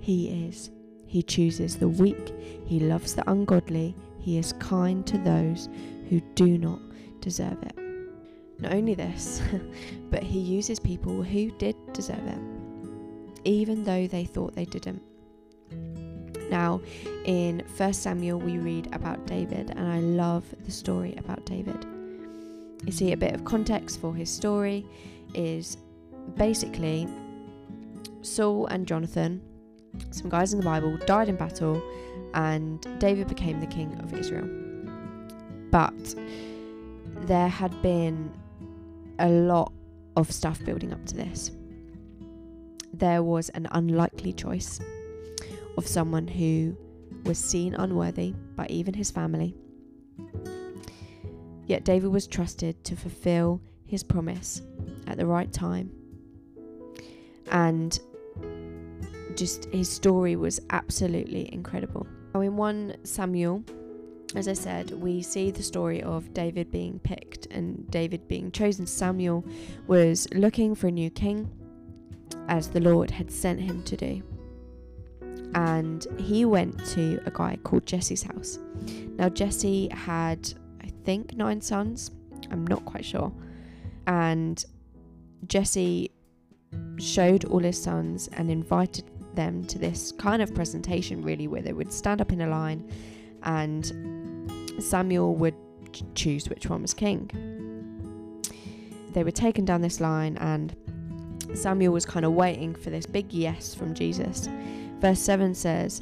he 0.00 0.46
is. 0.46 0.70
He 1.12 1.22
chooses 1.22 1.76
the 1.76 1.90
weak, 1.90 2.32
he 2.64 2.80
loves 2.80 3.14
the 3.14 3.30
ungodly, 3.30 3.94
he 4.18 4.38
is 4.38 4.54
kind 4.54 5.06
to 5.06 5.18
those 5.18 5.68
who 6.08 6.22
do 6.34 6.56
not 6.56 6.80
deserve 7.20 7.62
it. 7.64 7.76
Not 8.58 8.72
only 8.72 8.94
this, 8.94 9.42
but 10.10 10.22
he 10.22 10.38
uses 10.38 10.80
people 10.80 11.22
who 11.22 11.50
did 11.58 11.76
deserve 11.92 12.26
it, 12.26 12.38
even 13.44 13.84
though 13.84 14.06
they 14.06 14.24
thought 14.24 14.54
they 14.54 14.64
didn't. 14.64 15.02
Now, 16.50 16.80
in 17.26 17.62
1 17.76 17.92
Samuel, 17.92 18.38
we 18.38 18.56
read 18.56 18.88
about 18.94 19.26
David, 19.26 19.68
and 19.68 19.86
I 19.86 19.98
love 19.98 20.46
the 20.64 20.72
story 20.72 21.14
about 21.18 21.44
David. 21.44 21.84
You 22.86 22.92
see, 22.92 23.12
a 23.12 23.18
bit 23.18 23.34
of 23.34 23.44
context 23.44 24.00
for 24.00 24.14
his 24.14 24.30
story 24.30 24.86
is 25.34 25.76
basically 26.38 27.06
Saul 28.22 28.64
and 28.68 28.86
Jonathan, 28.86 29.42
some 30.10 30.28
guys 30.28 30.52
in 30.52 30.60
the 30.60 30.64
Bible, 30.64 30.96
died 31.06 31.28
in 31.28 31.36
battle, 31.36 31.82
and 32.34 32.86
David 32.98 33.28
became 33.28 33.60
the 33.60 33.66
king 33.66 33.94
of 34.02 34.14
Israel. 34.14 34.48
But 35.70 36.14
there 37.26 37.48
had 37.48 37.80
been 37.82 38.32
a 39.18 39.28
lot 39.28 39.72
of 40.16 40.30
stuff 40.30 40.62
building 40.64 40.92
up 40.92 41.04
to 41.06 41.16
this. 41.16 41.50
There 42.92 43.22
was 43.22 43.48
an 43.50 43.68
unlikely 43.72 44.32
choice 44.32 44.80
of 45.76 45.86
someone 45.86 46.28
who 46.28 46.76
was 47.24 47.38
seen 47.38 47.74
unworthy 47.74 48.34
by 48.56 48.66
even 48.68 48.94
his 48.94 49.10
family. 49.10 49.54
Yet 51.66 51.84
David 51.84 52.10
was 52.10 52.26
trusted 52.26 52.82
to 52.84 52.96
fulfill 52.96 53.60
his 53.86 54.02
promise 54.02 54.62
at 55.06 55.16
the 55.16 55.26
right 55.26 55.52
time. 55.52 55.90
And 57.50 57.98
just 59.36 59.66
his 59.66 59.88
story 59.88 60.36
was 60.36 60.60
absolutely 60.70 61.52
incredible. 61.52 62.06
Now, 62.34 62.40
in 62.40 62.56
1 62.56 63.04
Samuel, 63.04 63.64
as 64.34 64.48
I 64.48 64.54
said, 64.54 64.90
we 64.92 65.22
see 65.22 65.50
the 65.50 65.62
story 65.62 66.02
of 66.02 66.32
David 66.32 66.70
being 66.70 66.98
picked 66.98 67.46
and 67.46 67.90
David 67.90 68.26
being 68.28 68.50
chosen. 68.50 68.86
Samuel 68.86 69.44
was 69.86 70.26
looking 70.32 70.74
for 70.74 70.88
a 70.88 70.90
new 70.90 71.10
king, 71.10 71.50
as 72.48 72.68
the 72.68 72.80
Lord 72.80 73.10
had 73.10 73.30
sent 73.30 73.60
him 73.60 73.82
to 73.84 73.96
do 73.96 74.22
and 75.54 76.06
he 76.18 76.44
went 76.44 76.84
to 76.86 77.20
a 77.26 77.30
guy 77.30 77.58
called 77.62 77.86
Jesse's 77.86 78.22
house. 78.22 78.58
Now, 79.16 79.28
Jesse 79.28 79.88
had, 79.88 80.52
I 80.82 80.88
think, 81.04 81.36
nine 81.36 81.60
sons. 81.60 82.10
I'm 82.50 82.66
not 82.66 82.84
quite 82.84 83.04
sure. 83.04 83.32
And 84.06 84.64
Jesse 85.46 86.10
showed 86.98 87.44
all 87.44 87.60
his 87.60 87.82
sons 87.82 88.28
and 88.32 88.50
invited 88.50 89.04
them 89.34 89.64
to 89.66 89.78
this 89.78 90.12
kind 90.12 90.42
of 90.42 90.54
presentation, 90.54 91.22
really, 91.22 91.48
where 91.48 91.62
they 91.62 91.72
would 91.72 91.92
stand 91.92 92.20
up 92.20 92.32
in 92.32 92.40
a 92.40 92.46
line 92.46 92.88
and 93.42 93.92
Samuel 94.78 95.34
would 95.36 95.54
choose 96.14 96.48
which 96.48 96.68
one 96.68 96.82
was 96.82 96.94
king. 96.94 97.30
They 99.12 99.24
were 99.24 99.30
taken 99.30 99.64
down 99.64 99.82
this 99.82 100.00
line, 100.00 100.36
and 100.38 100.74
Samuel 101.54 101.92
was 101.92 102.06
kind 102.06 102.24
of 102.24 102.32
waiting 102.32 102.74
for 102.74 102.90
this 102.90 103.04
big 103.04 103.32
yes 103.32 103.74
from 103.74 103.94
Jesus. 103.94 104.48
Verse 105.00 105.20
7 105.20 105.54
says, 105.54 106.00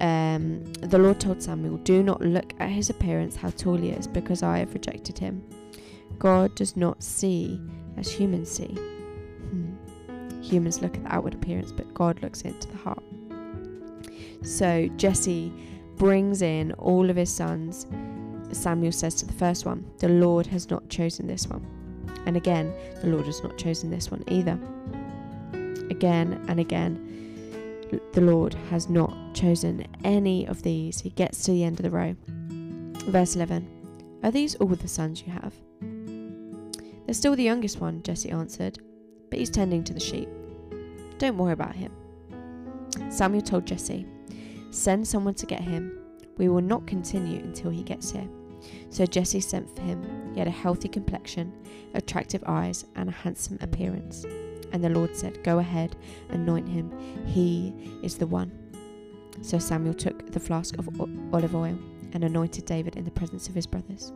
um, 0.00 0.64
The 0.80 0.98
Lord 0.98 1.20
told 1.20 1.42
Samuel, 1.42 1.76
Do 1.78 2.02
not 2.02 2.20
look 2.20 2.52
at 2.58 2.70
his 2.70 2.90
appearance, 2.90 3.36
how 3.36 3.50
tall 3.50 3.76
he 3.76 3.90
is, 3.90 4.08
because 4.08 4.42
I 4.42 4.58
have 4.58 4.74
rejected 4.74 5.18
him. 5.18 5.44
God 6.18 6.54
does 6.56 6.76
not 6.76 7.02
see 7.02 7.60
as 7.96 8.10
humans 8.10 8.50
see. 8.50 8.76
Humans 10.42 10.82
look 10.82 10.96
at 10.96 11.04
the 11.04 11.14
outward 11.14 11.34
appearance, 11.34 11.72
but 11.72 11.92
God 11.94 12.22
looks 12.22 12.42
into 12.42 12.68
the 12.68 12.76
heart. 12.76 13.02
So 14.42 14.88
Jesse 14.96 15.52
brings 15.96 16.42
in 16.42 16.72
all 16.72 17.08
of 17.08 17.16
his 17.16 17.32
sons. 17.32 17.86
Samuel 18.50 18.92
says 18.92 19.14
to 19.16 19.26
the 19.26 19.32
first 19.32 19.64
one, 19.64 19.84
The 19.98 20.08
Lord 20.08 20.46
has 20.48 20.68
not 20.68 20.88
chosen 20.88 21.26
this 21.26 21.46
one. 21.46 21.64
And 22.26 22.36
again, 22.36 22.72
the 23.00 23.08
Lord 23.08 23.26
has 23.26 23.42
not 23.42 23.56
chosen 23.56 23.90
this 23.90 24.10
one 24.10 24.24
either. 24.28 24.58
Again 25.90 26.44
and 26.48 26.60
again, 26.60 27.08
the 28.12 28.20
Lord 28.20 28.54
has 28.70 28.88
not 28.88 29.34
chosen 29.34 29.86
any 30.04 30.46
of 30.46 30.62
these. 30.62 31.00
He 31.00 31.10
gets 31.10 31.44
to 31.44 31.52
the 31.52 31.64
end 31.64 31.78
of 31.78 31.84
the 31.84 31.90
row. 31.90 32.16
Verse 33.06 33.36
11 33.36 34.18
Are 34.22 34.30
these 34.30 34.54
all 34.56 34.68
the 34.68 34.88
sons 34.88 35.22
you 35.26 35.32
have? 35.32 35.54
They're 37.06 37.14
still 37.14 37.36
the 37.36 37.42
youngest 37.42 37.80
one, 37.80 38.02
Jesse 38.02 38.30
answered, 38.30 38.78
but 39.32 39.38
he's 39.38 39.48
tending 39.48 39.82
to 39.82 39.94
the 39.94 39.98
sheep. 39.98 40.28
Don't 41.16 41.38
worry 41.38 41.54
about 41.54 41.74
him. 41.74 41.90
Samuel 43.08 43.40
told 43.40 43.64
Jesse, 43.64 44.06
Send 44.70 45.08
someone 45.08 45.32
to 45.36 45.46
get 45.46 45.62
him. 45.62 45.98
We 46.36 46.50
will 46.50 46.60
not 46.60 46.86
continue 46.86 47.38
until 47.38 47.70
he 47.70 47.82
gets 47.82 48.10
here. 48.10 48.28
So 48.90 49.06
Jesse 49.06 49.40
sent 49.40 49.74
for 49.74 49.80
him. 49.80 50.34
He 50.34 50.38
had 50.38 50.48
a 50.48 50.50
healthy 50.50 50.86
complexion, 50.86 51.50
attractive 51.94 52.44
eyes, 52.44 52.84
and 52.94 53.08
a 53.08 53.12
handsome 53.12 53.56
appearance. 53.62 54.26
And 54.70 54.84
the 54.84 54.90
Lord 54.90 55.16
said, 55.16 55.42
Go 55.42 55.60
ahead, 55.60 55.96
anoint 56.28 56.68
him. 56.68 56.92
He 57.24 57.72
is 58.02 58.18
the 58.18 58.26
one. 58.26 58.52
So 59.40 59.58
Samuel 59.58 59.94
took 59.94 60.30
the 60.30 60.40
flask 60.40 60.76
of 60.76 60.90
olive 61.32 61.56
oil 61.56 61.78
and 62.12 62.22
anointed 62.22 62.66
David 62.66 62.96
in 62.96 63.06
the 63.06 63.10
presence 63.10 63.48
of 63.48 63.54
his 63.54 63.66
brothers. 63.66 64.12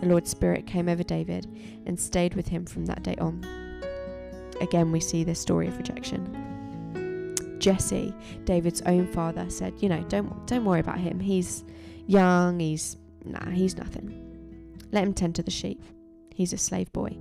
The 0.00 0.06
Lord's 0.06 0.30
Spirit 0.30 0.66
came 0.66 0.88
over 0.88 1.02
David 1.02 1.46
and 1.84 2.00
stayed 2.00 2.32
with 2.32 2.48
him 2.48 2.64
from 2.64 2.86
that 2.86 3.02
day 3.02 3.16
on. 3.16 3.63
Again, 4.60 4.92
we 4.92 5.00
see 5.00 5.24
this 5.24 5.40
story 5.40 5.68
of 5.68 5.76
rejection. 5.76 7.36
Jesse, 7.58 8.14
David's 8.44 8.82
own 8.82 9.06
father, 9.06 9.48
said, 9.48 9.74
"You 9.80 9.88
know, 9.88 10.02
don't 10.08 10.46
don't 10.46 10.64
worry 10.64 10.80
about 10.80 10.98
him. 10.98 11.20
He's 11.20 11.64
young. 12.06 12.60
He's 12.60 12.96
nah, 13.24 13.50
he's 13.50 13.76
nothing. 13.76 14.12
Let 14.92 15.04
him 15.04 15.14
tend 15.14 15.34
to 15.36 15.42
the 15.42 15.50
sheep. 15.50 15.82
He's 16.34 16.52
a 16.52 16.58
slave 16.58 16.92
boy." 16.92 17.16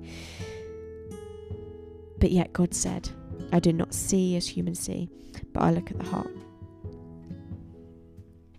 But 2.20 2.32
yet 2.32 2.54
God 2.54 2.74
said, 2.74 3.10
I 3.52 3.60
do 3.60 3.74
not 3.74 3.94
see 3.94 4.36
as 4.38 4.48
humans 4.48 4.80
see, 4.80 5.10
but 5.52 5.62
I 5.62 5.72
look 5.72 5.92
at 5.92 5.98
the 5.98 6.06
heart. 6.06 6.32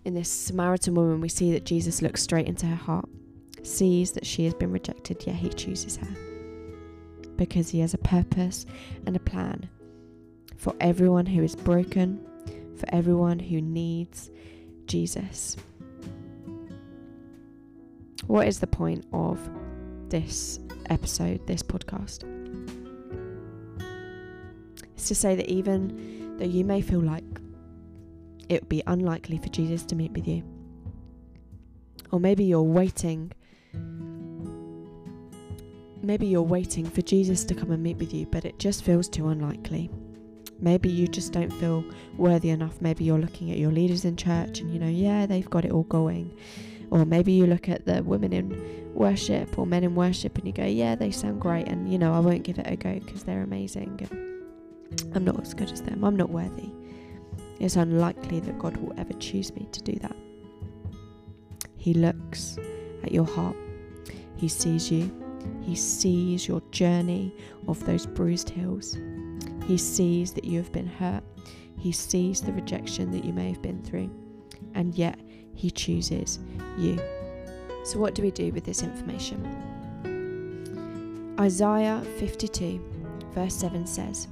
In 0.05 0.13
this 0.15 0.29
Samaritan 0.29 0.95
woman, 0.95 1.21
we 1.21 1.31
see 1.31 1.51
that 1.53 1.65
Jesus 1.65 2.03
looks 2.03 2.23
straight 2.23 2.47
into 2.47 2.67
her 2.67 2.75
heart, 2.75 3.09
sees 3.63 4.13
that 4.13 4.27
she 4.27 4.45
has 4.45 4.53
been 4.53 4.71
rejected, 4.71 5.25
yet 5.27 5.37
he 5.37 5.49
chooses 5.49 5.97
her. 5.97 6.34
Because 7.37 7.71
he 7.71 7.81
has 7.81 7.95
a 7.95 7.99
purpose 7.99 8.67
and 9.07 9.17
a 9.17 9.21
plan 9.21 9.69
for 10.57 10.75
everyone 10.81 11.27
who 11.27 11.43
is 11.43 11.57
broken, 11.57 12.25
for 12.77 12.87
everyone 12.95 13.39
who 13.39 13.61
needs 13.61 14.31
Jesus. 14.87 15.57
What 18.27 18.47
is 18.49 18.61
the 18.61 18.67
point 18.67 19.05
of 19.13 19.39
this 20.09 20.59
episode, 20.89 21.47
this 21.47 21.63
podcast? 21.63 22.25
It's 24.95 25.09
to 25.09 25.15
say 25.15 25.35
that 25.35 25.51
even 25.51 26.39
though 26.39 26.47
you 26.47 26.65
may 26.65 26.81
feel 26.81 27.01
like 27.01 27.25
it 28.49 28.63
would 28.63 28.69
be 28.69 28.83
unlikely 28.87 29.39
for 29.39 29.49
Jesus 29.49 29.85
to 29.87 29.95
meet 29.95 30.13
with 30.13 30.27
you, 30.27 30.43
or 32.11 32.21
maybe 32.21 32.45
you're 32.45 32.63
waiting, 32.63 33.33
maybe 36.05 36.27
you're 36.27 36.43
waiting 36.43 36.85
for 36.85 37.03
Jesus 37.03 37.45
to 37.45 37.55
come 37.55 37.71
and 37.71 37.83
meet 37.83 37.97
with 37.97 38.13
you, 38.15 38.27
but 38.27 38.45
it 38.45 38.59
just 38.59 38.85
feels 38.85 39.09
too 39.09 39.29
unlikely. 39.29 39.91
Maybe 40.61 40.89
you 40.89 41.09
just 41.09 41.33
don't 41.33 41.53
feel 41.53 41.85
worthy 42.17 42.51
enough. 42.51 42.81
Maybe 42.81 43.05
you're 43.05 43.19
looking 43.19 43.51
at 43.51 43.59
your 43.59 43.73
leaders 43.73 44.05
in 44.05 44.17
church 44.17 44.61
and 44.61 44.73
you 44.73 44.79
know, 44.79 44.89
yeah, 44.89 45.27
they've 45.27 45.49
got 45.49 45.65
it 45.65 45.73
all 45.73 45.83
going. 45.85 46.37
Or 46.91 47.05
maybe 47.05 47.33
you 47.33 47.47
look 47.47 47.69
at 47.69 47.87
the 47.87 48.03
women 48.03 48.33
in 48.33 48.93
worship 48.95 49.59
or 49.59 49.67
men 49.67 49.83
in 49.83 49.95
worship 49.95 50.39
and 50.39 50.47
you 50.47 50.53
go, 50.53 50.65
yeah, 50.65 50.95
they 50.95 51.11
sound 51.11 51.41
great, 51.41 51.67
and 51.67 51.91
you 51.91 51.99
know, 51.99 52.15
I 52.15 52.21
won't 52.21 52.45
give 52.45 52.59
it 52.59 52.71
a 52.71 52.77
go 52.77 52.95
because 53.01 53.25
they're 53.25 53.43
amazing. 53.43 54.09
I'm 55.15 55.25
not 55.25 55.41
as 55.41 55.55
good 55.55 55.73
as 55.73 55.83
them. 55.83 56.05
I'm 56.05 56.17
not 56.17 56.31
worthy. 56.31 56.71
It's 57.59 57.77
unlikely 57.77 58.41
that 58.41 58.59
God 58.59 58.77
will 58.77 58.95
ever 58.99 59.13
choose 59.15 59.53
me 59.55 59.67
to 59.73 59.83
do 59.83 59.95
that. 60.01 60.17
He 61.77 61.95
looks 61.95 62.59
at 63.03 63.13
your 63.13 63.27
heart. 63.27 63.57
He 64.37 64.49
sees 64.49 64.91
you. 64.91 65.24
He 65.63 65.75
sees 65.75 66.47
your 66.47 66.61
journey 66.71 67.35
of 67.69 67.85
those 67.85 68.07
bruised 68.07 68.51
hills. 68.51 68.97
He 69.67 69.79
sees 69.79 70.33
that 70.33 70.45
you 70.45 70.59
have 70.59 70.73
been 70.73 70.87
hurt. 70.87 71.23
He 71.79 71.93
sees 71.93 72.41
the 72.41 72.53
rejection 72.53 73.11
that 73.13 73.25
you 73.25 73.33
may 73.33 73.49
have 73.49 73.63
been 73.63 73.83
through. 73.83 74.11
And 74.75 74.95
yet, 74.95 75.19
He 75.55 75.71
chooses 75.71 76.39
you. 76.79 77.01
So, 77.85 77.99
what 77.99 78.15
do 78.15 78.23
we 78.23 78.31
do 78.31 78.53
with 78.53 78.65
this 78.65 78.83
information? 78.83 79.45
Isaiah 81.39 82.03
52, 82.19 82.81
verse 83.35 83.55
7 83.55 83.87
says, 83.87 84.29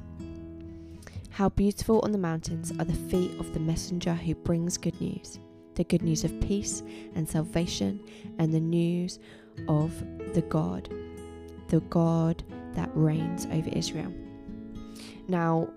how 1.31 1.49
beautiful 1.49 2.01
on 2.01 2.13
the 2.13 2.19
mountains 2.19 2.73
are 2.79 2.85
the 2.85 2.93
feet 2.93 3.41
of 3.41 3.55
the 3.55 3.61
messenger 3.61 4.13
who 4.13 4.35
brings 4.35 4.77
good 4.77 5.01
news 5.01 5.39
the 5.75 5.85
good 5.85 6.03
news 6.03 6.25
of 6.25 6.41
peace 6.41 6.83
and 7.15 7.29
salvation, 7.29 8.01
and 8.39 8.53
the 8.53 8.61
news 8.61 9.19
of 9.69 9.93
the 10.35 10.43
God, 10.43 10.89
the 11.73 11.81
God 11.81 12.45
that 12.75 12.91
reigns 12.95 13.47
over 13.47 13.71
Israel. 13.71 14.13
Now, 15.27 15.69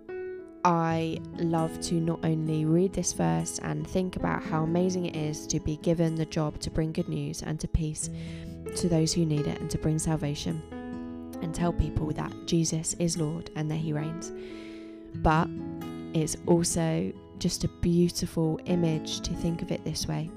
I 0.65 1.19
love 1.37 1.79
to 1.81 1.95
not 1.95 2.25
only 2.25 2.65
read 2.65 2.91
this 2.91 3.13
verse 3.13 3.59
and 3.59 3.87
think 3.87 4.17
about 4.17 4.43
how 4.43 4.63
amazing 4.63 5.05
it 5.05 5.15
is 5.15 5.47
to 5.47 5.59
be 5.59 5.77
given 5.77 6.15
the 6.15 6.25
job 6.25 6.59
to 6.59 6.69
bring 6.69 6.91
good 6.91 7.07
news 7.07 7.43
and 7.43 7.59
to 7.61 7.67
peace 7.67 8.09
to 8.75 8.89
those 8.89 9.13
who 9.13 9.25
need 9.25 9.47
it 9.47 9.59
and 9.61 9.69
to 9.69 9.77
bring 9.77 9.97
salvation 9.97 10.61
and 11.41 11.55
tell 11.55 11.71
people 11.71 12.11
that 12.11 12.33
Jesus 12.45 12.93
is 12.95 13.17
Lord 13.17 13.51
and 13.55 13.71
that 13.71 13.77
He 13.77 13.93
reigns 13.93 14.31
but 15.17 15.47
it's 16.13 16.35
also 16.45 17.13
just 17.37 17.63
a 17.63 17.67
beautiful 17.67 18.59
image 18.65 19.21
to 19.21 19.33
think 19.33 19.61
of 19.61 19.71
it 19.71 19.85
this 19.85 20.07
way 20.07 20.29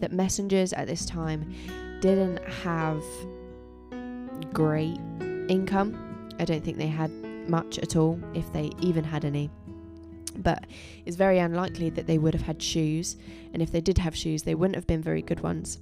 that 0.00 0.12
messengers 0.12 0.72
at 0.74 0.86
this 0.86 1.06
time 1.06 1.52
didn't 2.00 2.42
have 2.62 3.02
great 4.52 4.98
income. 5.48 6.28
I 6.38 6.44
don't 6.44 6.64
think 6.64 6.78
they 6.78 6.86
had 6.86 7.10
much 7.48 7.78
at 7.78 7.96
all, 7.96 8.18
if 8.34 8.50
they 8.52 8.70
even 8.80 9.04
had 9.04 9.24
any. 9.24 9.50
But 10.36 10.64
it's 11.04 11.16
very 11.16 11.38
unlikely 11.38 11.90
that 11.90 12.06
they 12.06 12.18
would 12.18 12.34
have 12.34 12.42
had 12.42 12.62
shoes, 12.62 13.16
and 13.52 13.60
if 13.60 13.72
they 13.72 13.80
did 13.80 13.98
have 13.98 14.16
shoes, 14.16 14.42
they 14.42 14.54
wouldn't 14.54 14.76
have 14.76 14.86
been 14.86 15.02
very 15.02 15.22
good 15.22 15.40
ones. 15.40 15.78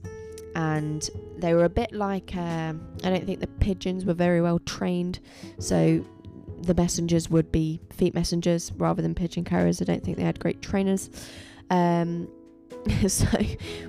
And 0.54 1.08
they 1.36 1.54
were 1.54 1.64
a 1.64 1.68
bit 1.68 1.92
like 1.92 2.34
uh, 2.34 2.72
I 3.04 3.10
don't 3.10 3.26
think 3.26 3.40
the 3.40 3.46
pigeons 3.46 4.04
were 4.04 4.14
very 4.14 4.40
well 4.40 4.58
trained, 4.60 5.20
so 5.58 6.04
the 6.62 6.74
messengers 6.74 7.30
would 7.30 7.52
be 7.52 7.80
feet 7.90 8.14
messengers 8.14 8.72
rather 8.76 9.02
than 9.02 9.14
pigeon 9.14 9.44
carriers. 9.44 9.80
I 9.80 9.84
don't 9.84 10.02
think 10.02 10.16
they 10.16 10.24
had 10.24 10.40
great 10.40 10.60
trainers. 10.62 11.10
Um, 11.70 12.28
so, 13.06 13.26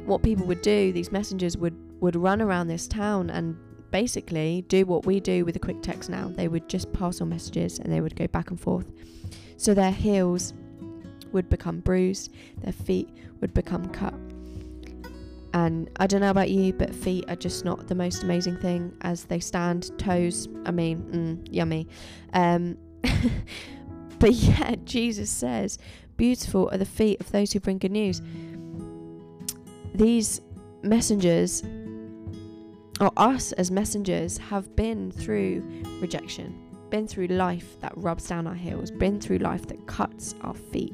what 0.06 0.22
people 0.22 0.46
would 0.46 0.62
do, 0.62 0.92
these 0.92 1.12
messengers 1.12 1.58
would 1.58 1.76
would 2.02 2.16
run 2.16 2.42
around 2.42 2.68
this 2.68 2.88
town 2.88 3.30
and 3.30 3.58
basically 3.92 4.64
do 4.68 4.86
what 4.86 5.06
we 5.06 5.20
do 5.20 5.46
with 5.46 5.56
a 5.56 5.60
quick 5.60 5.82
text 5.82 6.10
now. 6.10 6.28
They 6.30 6.48
would 6.48 6.70
just 6.70 6.92
pass 6.94 7.22
on 7.22 7.30
messages 7.30 7.80
and 7.80 7.92
they 7.92 8.02
would 8.02 8.16
go 8.16 8.28
back 8.28 8.50
and 8.50 8.60
forth. 8.60 8.86
So 9.58 9.74
their 9.74 9.92
heels 9.92 10.54
would 11.32 11.50
become 11.50 11.80
bruised, 11.80 12.34
their 12.62 12.74
feet 12.74 13.10
would 13.42 13.54
become 13.54 13.90
cut. 13.90 14.14
And 15.54 15.90
I 16.00 16.08
don't 16.08 16.22
know 16.22 16.30
about 16.30 16.50
you, 16.50 16.74
but 16.74 16.94
feet 16.94 17.26
are 17.28 17.36
just 17.36 17.66
not 17.66 17.88
the 17.88 17.96
most 17.96 18.24
amazing 18.24 18.58
thing 18.58 18.96
as 19.02 19.26
they 19.26 19.40
stand. 19.40 19.98
Toes, 19.98 20.48
I 20.66 20.72
mean, 20.72 21.00
mm, 21.44 21.48
yummy. 21.52 21.88
Um, 22.34 22.78
but 24.20 24.34
yeah, 24.34 24.76
Jesus 24.86 25.30
says, 25.30 25.80
Beautiful 26.18 26.70
are 26.72 26.78
the 26.78 26.86
feet 26.86 27.20
of 27.20 27.32
those 27.32 27.54
who 27.54 27.60
bring 27.60 27.80
good 27.80 27.92
news. 27.92 28.22
These 29.96 30.42
messengers 30.84 31.64
or 33.00 33.12
us 33.18 33.52
as 33.54 33.72
messengers 33.72 34.38
have 34.38 34.76
been 34.76 35.12
through 35.12 35.64
rejection, 36.02 36.58
been 36.90 37.08
through 37.08 37.28
life 37.28 37.80
that 37.82 37.94
rubs 37.96 38.28
down 38.28 38.48
our 38.48 38.56
heels, 38.56 38.92
been 38.92 39.20
through 39.20 39.38
life 39.38 39.68
that 39.68 39.88
cuts 39.88 40.36
our 40.42 40.54
feet. 40.54 40.94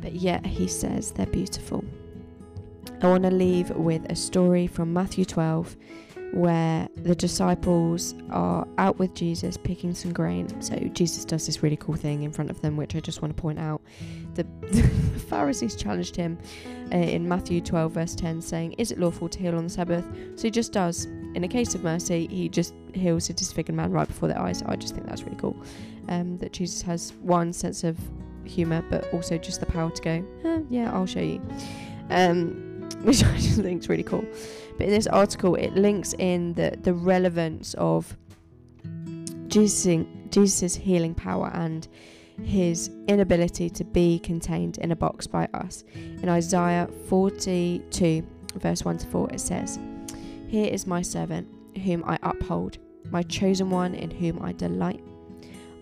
But 0.00 0.14
yet 0.14 0.46
he 0.46 0.68
says 0.68 1.12
they're 1.12 1.26
beautiful. 1.26 1.84
I 3.02 3.06
want 3.08 3.24
to 3.24 3.30
leave 3.30 3.70
with 3.70 4.04
a 4.10 4.14
story 4.14 4.66
from 4.66 4.92
Matthew 4.92 5.24
12 5.24 5.76
where 6.32 6.88
the 6.96 7.14
disciples 7.14 8.14
are 8.30 8.66
out 8.78 8.98
with 8.98 9.14
Jesus 9.14 9.56
picking 9.56 9.94
some 9.94 10.12
grain. 10.12 10.60
So 10.62 10.76
Jesus 10.92 11.24
does 11.24 11.46
this 11.46 11.62
really 11.62 11.76
cool 11.76 11.96
thing 11.96 12.22
in 12.22 12.30
front 12.30 12.50
of 12.50 12.60
them, 12.60 12.76
which 12.76 12.94
I 12.94 13.00
just 13.00 13.20
want 13.20 13.36
to 13.36 13.40
point 13.40 13.58
out. 13.58 13.82
The, 14.34 14.44
the 14.62 14.82
Pharisees 15.28 15.74
challenged 15.74 16.14
him 16.14 16.38
uh, 16.92 16.96
in 16.96 17.28
Matthew 17.28 17.60
12, 17.60 17.92
verse 17.92 18.14
10, 18.14 18.40
saying, 18.40 18.72
Is 18.72 18.92
it 18.92 19.00
lawful 19.00 19.28
to 19.28 19.38
heal 19.38 19.56
on 19.56 19.64
the 19.64 19.70
Sabbath? 19.70 20.04
So 20.36 20.42
he 20.42 20.50
just 20.50 20.72
does. 20.72 21.06
In 21.34 21.44
a 21.44 21.48
case 21.48 21.74
of 21.74 21.82
mercy, 21.82 22.26
he 22.28 22.48
just 22.48 22.74
heals 22.94 23.28
a 23.30 23.32
disfigured 23.32 23.76
man 23.76 23.90
right 23.90 24.06
before 24.06 24.28
their 24.28 24.38
eyes. 24.38 24.62
I 24.62 24.76
just 24.76 24.94
think 24.94 25.06
that's 25.06 25.22
really 25.22 25.36
cool. 25.36 25.56
Um, 26.08 26.38
that 26.38 26.52
Jesus 26.52 26.82
has 26.82 27.12
one 27.22 27.52
sense 27.52 27.84
of 27.84 27.98
humour, 28.44 28.84
but 28.88 29.12
also 29.12 29.36
just 29.36 29.60
the 29.60 29.66
power 29.66 29.90
to 29.90 30.02
go, 30.02 30.24
eh, 30.44 30.60
Yeah, 30.70 30.92
I'll 30.92 31.06
show 31.06 31.20
you. 31.20 31.40
Um, 32.10 32.66
which 33.02 33.24
I 33.24 33.36
just 33.36 33.60
think 33.60 33.82
is 33.82 33.88
really 33.88 34.02
cool. 34.02 34.24
But 34.80 34.86
in 34.86 34.94
this 34.94 35.08
article, 35.08 35.56
it 35.56 35.74
links 35.74 36.14
in 36.14 36.54
the, 36.54 36.74
the 36.80 36.94
relevance 36.94 37.74
of 37.74 38.16
Jesus' 39.46 40.06
Jesus' 40.30 40.74
healing 40.74 41.14
power 41.14 41.50
and 41.52 41.86
his 42.42 42.90
inability 43.06 43.68
to 43.68 43.84
be 43.84 44.18
contained 44.20 44.78
in 44.78 44.90
a 44.90 44.96
box 44.96 45.26
by 45.26 45.50
us. 45.52 45.84
In 45.94 46.30
Isaiah 46.30 46.88
42, 47.10 48.26
verse 48.54 48.82
1 48.82 48.96
to 48.96 49.06
4, 49.08 49.30
it 49.34 49.40
says, 49.40 49.78
Here 50.48 50.72
is 50.72 50.86
my 50.86 51.02
servant, 51.02 51.46
whom 51.84 52.02
I 52.06 52.18
uphold, 52.22 52.78
my 53.10 53.22
chosen 53.22 53.68
one, 53.68 53.94
in 53.94 54.10
whom 54.10 54.40
I 54.40 54.52
delight. 54.52 55.04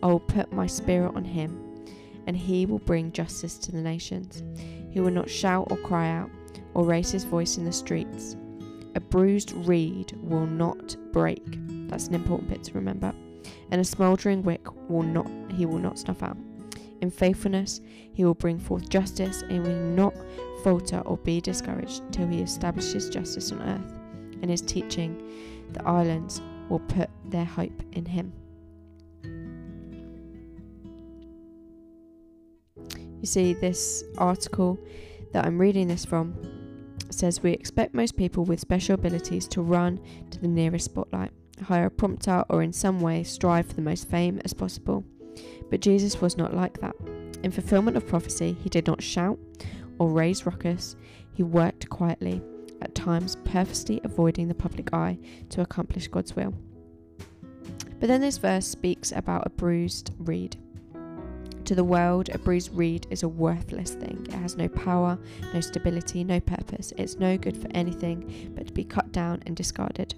I 0.02 0.08
will 0.08 0.18
put 0.18 0.52
my 0.52 0.66
spirit 0.66 1.14
on 1.14 1.24
him, 1.24 1.86
and 2.26 2.36
he 2.36 2.66
will 2.66 2.80
bring 2.80 3.12
justice 3.12 3.58
to 3.58 3.70
the 3.70 3.80
nations. 3.80 4.42
He 4.90 4.98
will 4.98 5.12
not 5.12 5.30
shout 5.30 5.68
or 5.70 5.76
cry 5.76 6.10
out, 6.10 6.32
or 6.74 6.84
raise 6.84 7.12
his 7.12 7.22
voice 7.22 7.58
in 7.58 7.64
the 7.64 7.70
streets. 7.70 8.36
A 8.98 9.00
bruised 9.00 9.52
reed 9.52 10.12
will 10.24 10.44
not 10.44 10.96
break. 11.12 11.44
That's 11.88 12.08
an 12.08 12.16
important 12.16 12.48
bit 12.50 12.64
to 12.64 12.72
remember. 12.72 13.14
And 13.70 13.80
a 13.80 13.84
smouldering 13.84 14.42
wick 14.42 14.66
will 14.90 15.04
not 15.04 15.30
he 15.52 15.66
will 15.66 15.78
not 15.78 16.00
snuff 16.00 16.20
out. 16.20 16.36
In 17.00 17.08
faithfulness 17.08 17.80
he 18.12 18.24
will 18.24 18.34
bring 18.34 18.58
forth 18.58 18.88
justice 18.88 19.42
and 19.42 19.62
will 19.62 19.78
not 19.94 20.14
falter 20.64 20.98
or 21.06 21.16
be 21.16 21.40
discouraged 21.40 22.02
till 22.10 22.26
he 22.26 22.42
establishes 22.42 23.08
justice 23.08 23.52
on 23.52 23.62
earth. 23.62 23.92
And 24.42 24.50
his 24.50 24.62
teaching, 24.62 25.22
the 25.74 25.86
islands 25.86 26.42
will 26.68 26.80
put 26.80 27.08
their 27.24 27.44
hope 27.44 27.80
in 27.92 28.04
him. 28.04 28.32
You 33.20 33.26
see, 33.26 33.54
this 33.54 34.02
article 34.16 34.76
that 35.32 35.46
I'm 35.46 35.56
reading 35.56 35.86
this 35.86 36.04
from 36.04 36.34
says 37.18 37.42
we 37.42 37.52
expect 37.52 37.94
most 37.94 38.16
people 38.16 38.44
with 38.44 38.60
special 38.60 38.94
abilities 38.94 39.48
to 39.48 39.62
run 39.62 40.00
to 40.30 40.38
the 40.38 40.48
nearest 40.48 40.86
spotlight, 40.86 41.32
hire 41.62 41.86
a 41.86 41.90
prompter, 41.90 42.44
or 42.48 42.62
in 42.62 42.72
some 42.72 43.00
way 43.00 43.22
strive 43.22 43.66
for 43.66 43.74
the 43.74 43.82
most 43.82 44.08
fame 44.08 44.40
as 44.44 44.54
possible. 44.54 45.04
But 45.70 45.80
Jesus 45.80 46.20
was 46.20 46.36
not 46.36 46.54
like 46.54 46.80
that. 46.80 46.94
In 47.42 47.50
fulfillment 47.50 47.96
of 47.96 48.06
prophecy, 48.06 48.56
he 48.62 48.68
did 48.68 48.86
not 48.86 49.02
shout 49.02 49.38
or 49.98 50.10
raise 50.10 50.46
ruckus, 50.46 50.96
he 51.34 51.42
worked 51.42 51.88
quietly, 51.88 52.40
at 52.80 52.94
times 52.94 53.36
purposely 53.44 54.00
avoiding 54.04 54.48
the 54.48 54.54
public 54.54 54.92
eye 54.92 55.18
to 55.50 55.60
accomplish 55.60 56.08
God's 56.08 56.36
will. 56.36 56.54
But 58.00 58.08
then 58.08 58.20
this 58.20 58.38
verse 58.38 58.66
speaks 58.66 59.10
about 59.12 59.46
a 59.46 59.50
bruised 59.50 60.12
reed. 60.18 60.56
To 61.68 61.74
the 61.74 61.84
world, 61.84 62.30
a 62.30 62.38
bruised 62.38 62.74
reed 62.74 63.06
is 63.10 63.24
a 63.24 63.28
worthless 63.28 63.90
thing. 63.90 64.26
It 64.26 64.32
has 64.32 64.56
no 64.56 64.68
power, 64.68 65.18
no 65.52 65.60
stability, 65.60 66.24
no 66.24 66.40
purpose. 66.40 66.94
It's 66.96 67.18
no 67.18 67.36
good 67.36 67.58
for 67.58 67.68
anything 67.72 68.54
but 68.56 68.68
to 68.68 68.72
be 68.72 68.84
cut 68.84 69.12
down 69.12 69.42
and 69.44 69.54
discarded. 69.54 70.14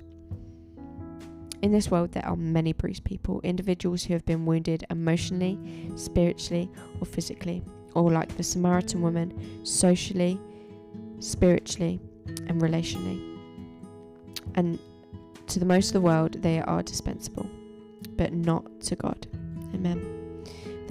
In 1.61 1.73
this 1.73 1.91
world, 1.91 2.13
there 2.13 2.25
are 2.25 2.37
many 2.37 2.73
bruised 2.73 3.03
people, 3.03 3.41
individuals 3.43 4.05
who 4.05 4.13
have 4.13 4.25
been 4.27 4.47
wounded 4.47 4.87
emotionally, 4.91 5.59
spiritually, 5.97 6.71
or 7.01 7.05
physically, 7.05 7.65
or 7.97 8.13
like 8.13 8.37
the 8.37 8.45
Samaritan 8.45 9.03
woman, 9.03 9.67
socially, 9.67 10.39
spiritually, 11.19 11.99
and 12.47 12.63
relationally. 12.63 13.21
And 14.55 14.79
to 15.49 15.59
the 15.59 15.67
most 15.67 15.89
of 15.89 15.95
the 15.95 16.01
world, 16.01 16.35
they 16.43 16.61
are 16.61 16.85
dispensable, 16.85 17.51
but 18.11 18.33
not 18.33 18.83
to 18.83 18.95
God. 18.95 19.27
Amen. 19.75 20.20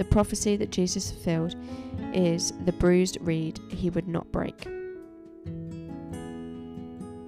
The 0.00 0.06
prophecy 0.06 0.56
that 0.56 0.70
Jesus 0.70 1.10
fulfilled 1.10 1.56
is 2.14 2.54
the 2.64 2.72
bruised 2.72 3.18
reed 3.20 3.60
he 3.68 3.90
would 3.90 4.08
not 4.08 4.32
break. 4.32 4.64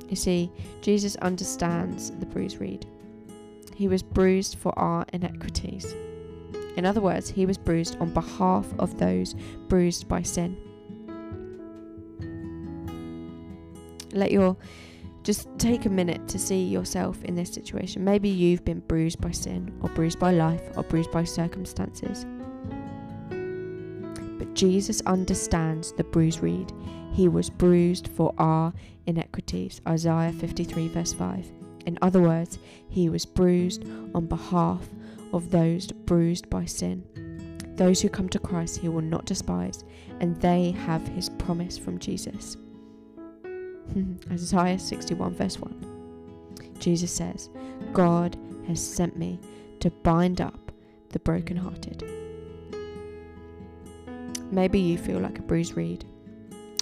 You 0.09 0.17
see, 0.17 0.51
Jesus 0.81 1.15
understands 1.17 2.13
the 2.13 2.25
bruised 2.25 2.63
reed. 2.63 2.87
He 3.75 3.89
was 3.89 4.03
bruised 4.03 4.57
for 4.57 4.73
our 4.79 5.05
iniquities. 5.13 5.95
In 6.79 6.87
other 6.87 7.03
words, 7.03 7.29
he 7.29 7.45
was 7.45 7.59
bruised 7.59 7.99
on 8.01 8.15
behalf 8.15 8.67
of 8.79 8.99
those 8.99 9.35
bruised 9.69 10.09
by 10.09 10.23
sin. 10.23 10.57
Let 14.15 14.33
your 14.33 14.57
just 15.25 15.47
take 15.59 15.85
a 15.85 15.91
minute 15.91 16.27
to 16.29 16.39
see 16.39 16.65
yourself 16.65 17.23
in 17.25 17.35
this 17.35 17.53
situation. 17.53 18.03
Maybe 18.03 18.31
you've 18.31 18.65
been 18.65 18.81
bruised 18.81 19.21
by 19.21 19.33
sin, 19.33 19.79
or 19.83 19.91
bruised 19.91 20.19
by 20.19 20.33
life, 20.33 20.63
or 20.75 20.85
bruised 20.85 21.13
by 21.13 21.25
circumstances. 21.25 22.25
Jesus 24.55 25.01
understands 25.03 25.93
the 25.93 26.05
bruised 26.05 26.43
reed. 26.43 26.73
He 27.13 27.29
was 27.29 27.51
bruised 27.51 28.09
for 28.09 28.35
our 28.39 28.73
iniquities. 29.07 29.81
Isaiah 29.87 30.33
53, 30.33 30.89
verse 30.89 31.13
5. 31.13 31.51
In 31.87 31.99
other 32.03 32.21
words, 32.21 32.59
he 32.89 33.09
was 33.09 33.27
bruised 33.27 33.85
on 34.15 34.27
behalf 34.27 34.89
of 35.33 35.51
those 35.51 35.91
bruised 35.91 36.49
by 36.51 36.65
sin. 36.65 37.05
Those 37.77 38.01
who 38.01 38.09
come 38.09 38.29
to 38.29 38.39
Christ 38.39 38.79
he 38.79 38.89
will 38.89 39.03
not 39.03 39.25
despise, 39.25 39.85
and 40.21 40.37
they 40.41 40.73
have 40.73 41.07
his 41.09 41.29
promise 41.31 41.79
from 41.79 41.99
Jesus. 41.99 42.57
Isaiah 44.31 44.79
61, 44.79 45.35
verse 45.35 45.59
1. 45.59 46.77
Jesus 46.79 47.13
says, 47.13 47.49
God 47.93 48.37
has 48.67 48.85
sent 48.85 49.17
me 49.17 49.41
to 49.81 49.91
bind 49.91 50.41
up 50.41 50.73
the 51.11 51.19
brokenhearted. 51.21 52.22
Maybe 54.53 54.79
you 54.79 54.99
feel 54.99 55.19
like 55.19 55.39
a 55.39 55.43
bruised 55.43 55.79
reed, 55.79 56.05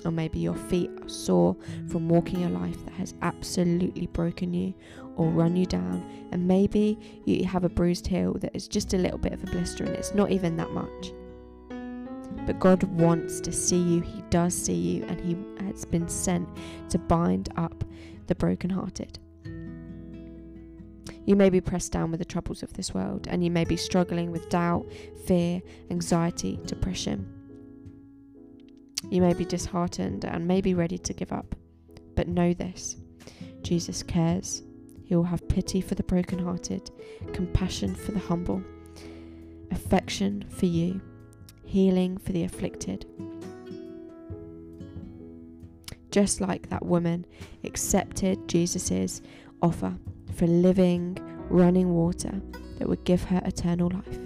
or 0.05 0.11
maybe 0.11 0.41
your 0.41 0.57
feet 0.57 0.91
are 1.03 1.09
sore 1.09 1.57
from 1.89 2.09
walking 2.09 2.45
a 2.45 2.49
life 2.49 2.85
that 2.85 2.95
has 2.95 3.15
absolutely 3.23 4.09
broken 4.09 4.53
you 4.53 4.75
or 5.15 5.29
run 5.29 5.55
you 5.55 5.67
down, 5.67 6.05
and 6.33 6.49
maybe 6.49 6.99
you 7.25 7.45
have 7.45 7.63
a 7.63 7.69
bruised 7.69 8.09
heel 8.09 8.35
that 8.41 8.55
is 8.57 8.67
just 8.67 8.93
a 8.93 8.99
little 8.99 9.19
bit 9.19 9.33
of 9.33 9.45
a 9.45 9.47
blister 9.47 9.85
and 9.85 9.95
it's 9.95 10.15
not 10.15 10.33
even 10.33 10.57
that 10.57 10.73
much. 10.73 11.13
But 12.45 12.59
God 12.59 12.83
wants 12.83 13.41
to 13.41 13.53
see 13.53 13.79
you. 13.79 14.01
He 14.01 14.23
does 14.31 14.53
see 14.53 14.75
you, 14.75 15.05
and 15.05 15.21
He 15.21 15.37
has 15.65 15.85
been 15.85 16.09
sent 16.09 16.49
to 16.89 16.99
bind 16.99 17.51
up 17.57 17.85
the 18.27 18.35
brokenhearted. 18.35 19.21
You 21.25 21.37
may 21.37 21.51
be 21.51 21.61
pressed 21.61 21.93
down 21.93 22.11
with 22.11 22.19
the 22.19 22.25
troubles 22.25 22.65
of 22.65 22.73
this 22.73 22.93
world, 22.95 23.29
and 23.31 23.45
you 23.45 23.51
may 23.53 23.65
be 23.65 23.77
struggling 23.77 24.33
with 24.33 24.49
doubt, 24.49 24.91
fear, 25.27 25.63
anxiety, 25.91 26.59
depression. 26.67 27.40
You 29.09 29.23
may 29.23 29.33
be 29.33 29.45
disheartened 29.45 30.25
and 30.25 30.47
may 30.47 30.61
be 30.61 30.75
ready 30.75 30.99
to 30.99 31.15
give 31.15 31.33
up. 31.33 31.55
But 32.15 32.29
know 32.29 32.53
this 32.53 32.97
Jesus 33.63 34.03
cares. 34.03 34.63
He 35.05 35.17
will 35.17 35.25
have 35.25 35.49
pity 35.49 35.81
for 35.81 35.97
the 35.97 36.05
brokenhearted, 36.05 36.91
compassion 37.33 37.95
for 37.95 38.13
the 38.13 38.19
humble, 38.21 38.63
affection 39.73 40.45
for 40.49 40.67
you, 40.67 41.01
healing 41.65 42.17
for 42.19 42.33
the 42.33 42.45
afflicted. 42.45 43.07
Just 46.11 46.41
like 46.41 46.69
that 46.69 46.85
woman 46.85 47.25
accepted 47.65 48.49
Jesus' 48.49 49.21
offer 49.63 49.97
for 50.35 50.47
living, 50.47 51.19
running 51.49 51.93
water 51.93 52.41
that 52.79 52.89
would 52.89 53.05
give 53.05 53.25
her 53.25 53.43
eternal 53.45 53.91
life. 53.91 54.19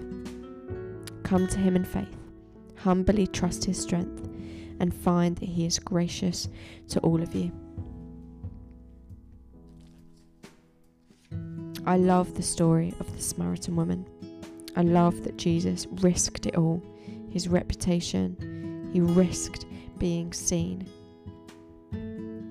Come 1.23 1.47
to 1.49 1.59
Him 1.59 1.77
in 1.77 1.85
faith, 1.85 2.17
humbly 2.77 3.27
trust 3.27 3.65
His 3.65 3.81
strength, 3.81 4.29
and 4.81 4.95
find 4.95 5.37
that 5.37 5.49
He 5.49 5.67
is 5.67 5.79
gracious 5.79 6.49
to 6.89 7.01
all 7.01 7.23
of 7.23 7.35
you. 7.35 7.53
I 11.87 11.97
love 11.97 12.35
the 12.35 12.43
story 12.43 12.95
of 12.99 13.15
the 13.15 13.23
Samaritan 13.23 13.77
woman. 13.77 14.07
I 14.77 14.83
love 14.83 15.23
that 15.25 15.37
Jesus 15.37 15.87
risked 16.01 16.47
it 16.47 16.57
all 16.57 16.83
his 17.35 17.49
reputation, 17.49 18.89
he 18.93 19.01
risked 19.01 19.67
being 19.99 20.33
seen. 20.33 20.87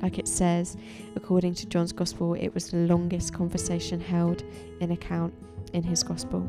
Like 0.02 0.20
it 0.20 0.28
says, 0.28 0.76
according 1.16 1.56
to 1.56 1.66
John's 1.66 1.94
Gospel, 1.94 2.34
it 2.34 2.54
was 2.54 2.70
the 2.70 2.80
longest 2.80 3.34
conversation 3.34 4.02
held 4.02 4.44
in 4.82 4.92
account 4.92 5.34
in 5.72 5.84
his 5.84 6.04
Gospel. 6.04 6.46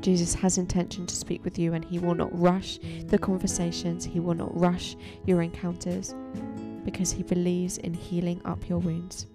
Jesus 0.00 0.34
has 0.34 0.58
intention 0.58 1.06
to 1.06 1.14
speak 1.14 1.44
with 1.44 1.58
you 1.58 1.74
and 1.74 1.84
he 1.84 1.98
will 1.98 2.14
not 2.14 2.36
rush 2.38 2.78
the 3.06 3.18
conversations, 3.18 4.04
he 4.04 4.20
will 4.20 4.34
not 4.34 4.56
rush 4.58 4.96
your 5.26 5.42
encounters 5.42 6.14
because 6.84 7.12
he 7.12 7.22
believes 7.22 7.78
in 7.78 7.92
healing 7.94 8.40
up 8.44 8.68
your 8.68 8.78
wounds. 8.78 9.26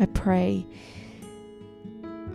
I 0.00 0.06
pray, 0.06 0.64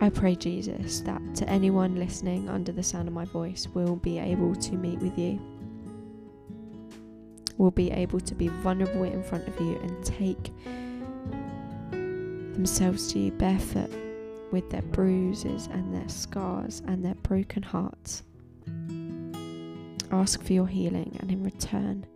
I 0.00 0.10
pray, 0.10 0.36
Jesus, 0.36 1.00
that 1.02 1.22
to 1.36 1.48
anyone 1.48 1.96
listening 1.96 2.48
under 2.50 2.72
the 2.72 2.82
sound 2.82 3.08
of 3.08 3.14
my 3.14 3.24
voice 3.24 3.66
will 3.72 3.96
be 3.96 4.18
able 4.18 4.54
to 4.56 4.72
meet 4.72 4.98
with 4.98 5.18
you, 5.18 5.40
will 7.56 7.70
be 7.70 7.90
able 7.90 8.20
to 8.20 8.34
be 8.34 8.48
vulnerable 8.48 9.04
in 9.04 9.22
front 9.22 9.48
of 9.48 9.58
you 9.58 9.78
and 9.78 10.04
take 10.04 10.52
themselves 12.54 13.12
to 13.12 13.18
you 13.18 13.30
barefoot 13.32 13.90
with 14.50 14.70
their 14.70 14.82
bruises 14.82 15.68
and 15.72 15.94
their 15.94 16.08
scars 16.08 16.82
and 16.86 17.04
their 17.04 17.16
broken 17.16 17.62
hearts. 17.62 18.22
Ask 20.10 20.42
for 20.42 20.52
your 20.52 20.66
healing, 20.66 21.16
and 21.20 21.30
in 21.30 21.42
return, 21.42 22.06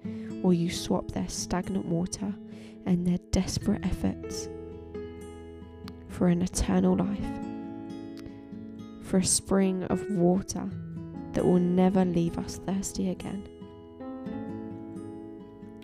will 0.43 0.53
you 0.53 0.71
swap 0.71 1.11
their 1.11 1.29
stagnant 1.29 1.85
water 1.85 2.33
and 2.87 3.07
their 3.07 3.19
desperate 3.33 3.85
efforts 3.85 4.49
for 6.09 6.29
an 6.29 6.43
eternal 6.43 6.97
life, 6.97 7.31
for 9.03 9.19
a 9.19 9.25
spring 9.25 9.83
of 9.85 10.09
water 10.11 10.71
that 11.33 11.45
will 11.45 11.59
never 11.59 12.05
leave 12.05 12.39
us 12.39 12.59
thirsty 12.67 13.11
again. 13.11 13.49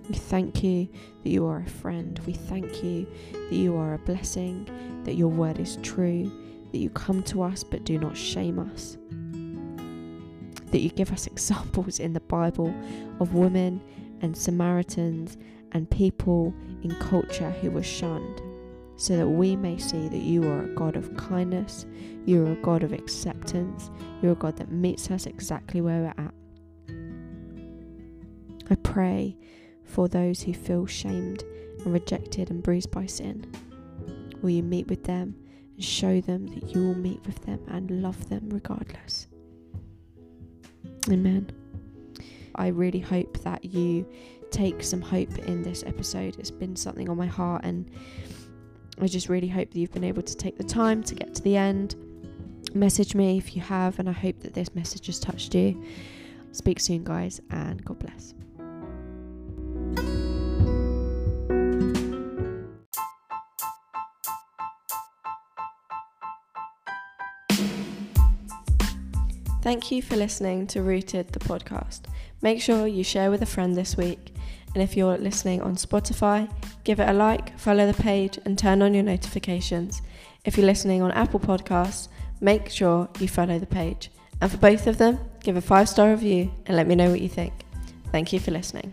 We 0.09 0.15
thank 0.17 0.63
you 0.63 0.89
that 1.23 1.31
you 1.31 1.47
are 1.47 1.61
a 1.61 1.69
friend. 1.69 2.21
We 2.27 2.35
thank 2.35 2.85
you 2.85 3.07
that 3.33 3.53
you 3.53 3.77
are 3.77 3.95
a 3.95 3.99
blessing, 3.99 4.69
that 5.05 5.15
your 5.15 5.29
word 5.29 5.59
is 5.59 5.79
true, 5.83 6.31
that 6.73 6.79
you 6.79 6.91
come 6.91 7.23
to 7.25 7.43
us 7.43 7.65
but 7.65 7.85
do 7.85 7.99
not 7.99 8.17
shame 8.17 8.59
us, 8.59 8.99
that 10.71 10.81
you 10.81 10.91
give 10.91 11.11
us 11.13 11.27
examples 11.29 12.01
in 12.01 12.13
the 12.13 12.21
Bible 12.21 12.75
of 13.21 13.35
women 13.35 13.81
and 14.21 14.37
Samaritans 14.37 15.39
and 15.73 15.91
people 15.91 16.55
in 16.83 16.95
culture 16.97 17.51
who 17.51 17.71
were 17.71 17.83
shunned 17.83 18.41
so 18.97 19.17
that 19.17 19.27
we 19.27 19.57
may 19.57 19.77
see 19.77 20.09
that 20.09 20.23
you 20.23 20.45
are 20.49 20.65
a 20.65 20.75
God 20.75 20.97
of 20.97 21.17
kindness, 21.17 21.85
you 22.27 22.47
are 22.47 22.53
a 22.53 22.57
God 22.57 22.83
of 22.83 22.93
acceptance, 22.93 23.91
you're 24.23 24.33
a 24.33 24.37
God 24.37 24.57
that 24.59 24.71
meets 24.71 25.11
us 25.11 25.27
exactly 25.27 25.81
where 25.81 26.01
we're 26.03 26.25
at. 26.25 26.35
I 28.71 28.77
pray 28.77 29.37
for 29.85 30.09
those 30.09 30.43
who 30.43 30.55
feel 30.55 30.87
shamed 30.87 31.45
and 31.85 31.93
rejected 31.93 32.51
and 32.51 32.63
bruised 32.63 32.91
by 32.91 33.07
sin. 33.07 33.51
Will 34.43 34.51
you 34.51 34.63
meet 34.63 34.89
with 34.89 35.05
them 35.05 35.35
and 35.75 35.85
show 35.85 36.21
them 36.21 36.47
that 36.49 36.75
you 36.75 36.87
will 36.87 36.95
meet 36.95 37.25
with 37.27 37.45
them 37.47 37.61
and 37.69 38.03
love 38.03 38.29
them 38.29 38.49
regardless? 38.51 39.27
Amen. 41.11 41.51
I 42.55 42.69
really 42.69 43.01
hope 43.01 43.39
that 43.43 43.65
you 43.65 44.07
take 44.51 44.83
some 44.83 45.01
hope 45.01 45.39
in 45.39 45.63
this 45.63 45.83
episode. 45.87 46.37
It's 46.39 46.51
been 46.51 46.77
something 46.77 47.09
on 47.09 47.17
my 47.17 47.27
heart 47.27 47.65
and 47.65 47.91
I 49.01 49.07
just 49.09 49.29
really 49.29 49.49
hope 49.49 49.71
that 49.71 49.79
you've 49.79 49.93
been 49.93 50.05
able 50.05 50.23
to 50.23 50.37
take 50.37 50.57
the 50.57 50.65
time 50.65 51.03
to 51.05 51.15
get 51.15 51.35
to 51.35 51.43
the 51.43 51.57
end. 51.57 51.97
Message 52.75 53.15
me 53.15 53.39
if 53.39 53.55
you 53.55 53.63
have, 53.63 53.99
and 53.99 54.09
I 54.09 54.13
hope 54.13 54.41
that 54.41 54.55
this 54.55 54.75
message 54.75 55.07
has 55.07 55.19
touched 55.19 55.55
you. 55.55 55.83
Speak 56.53 56.81
soon, 56.81 57.05
guys, 57.05 57.41
and 57.51 57.85
God 57.85 57.99
bless. 57.99 58.35
Thank 69.65 69.91
you 69.91 70.03
for 70.03 70.17
listening 70.17 70.67
to 70.67 70.83
Rooted 70.83 71.29
the 71.29 71.39
podcast. 71.39 72.01
Make 72.43 72.61
sure 72.61 72.87
you 72.87 73.03
share 73.03 73.31
with 73.31 73.41
a 73.41 73.47
friend 73.47 73.75
this 73.75 73.97
week. 73.97 74.35
And 74.75 74.83
if 74.83 74.95
you're 74.95 75.17
listening 75.17 75.63
on 75.63 75.77
Spotify, 75.77 76.53
give 76.85 77.01
it 77.01 77.09
a 77.09 77.15
like, 77.15 77.59
follow 77.59 77.91
the 77.91 78.03
page, 78.03 78.39
and 78.45 78.59
turn 78.59 78.83
on 78.83 78.93
your 78.93 79.05
notifications. 79.05 80.03
If 80.45 80.59
you're 80.59 80.67
listening 80.67 81.01
on 81.01 81.13
Apple 81.13 81.41
Podcasts, 81.41 82.09
make 82.43 82.69
sure 82.69 83.09
you 83.19 83.27
follow 83.27 83.59
the 83.59 83.65
page. 83.65 84.11
And 84.43 84.51
for 84.51 84.59
both 84.59 84.87
of 84.87 84.99
them, 84.99 85.19
give 85.43 85.57
a 85.57 85.63
five 85.63 85.89
star 85.89 86.11
review 86.11 86.53
and 86.67 86.77
let 86.77 86.87
me 86.87 86.95
know 86.95 87.09
what 87.09 87.23
you 87.23 87.31
think. 87.31 87.65
Thank 88.13 88.35
you 88.35 88.41
for 88.41 88.51
listening. 88.51 88.93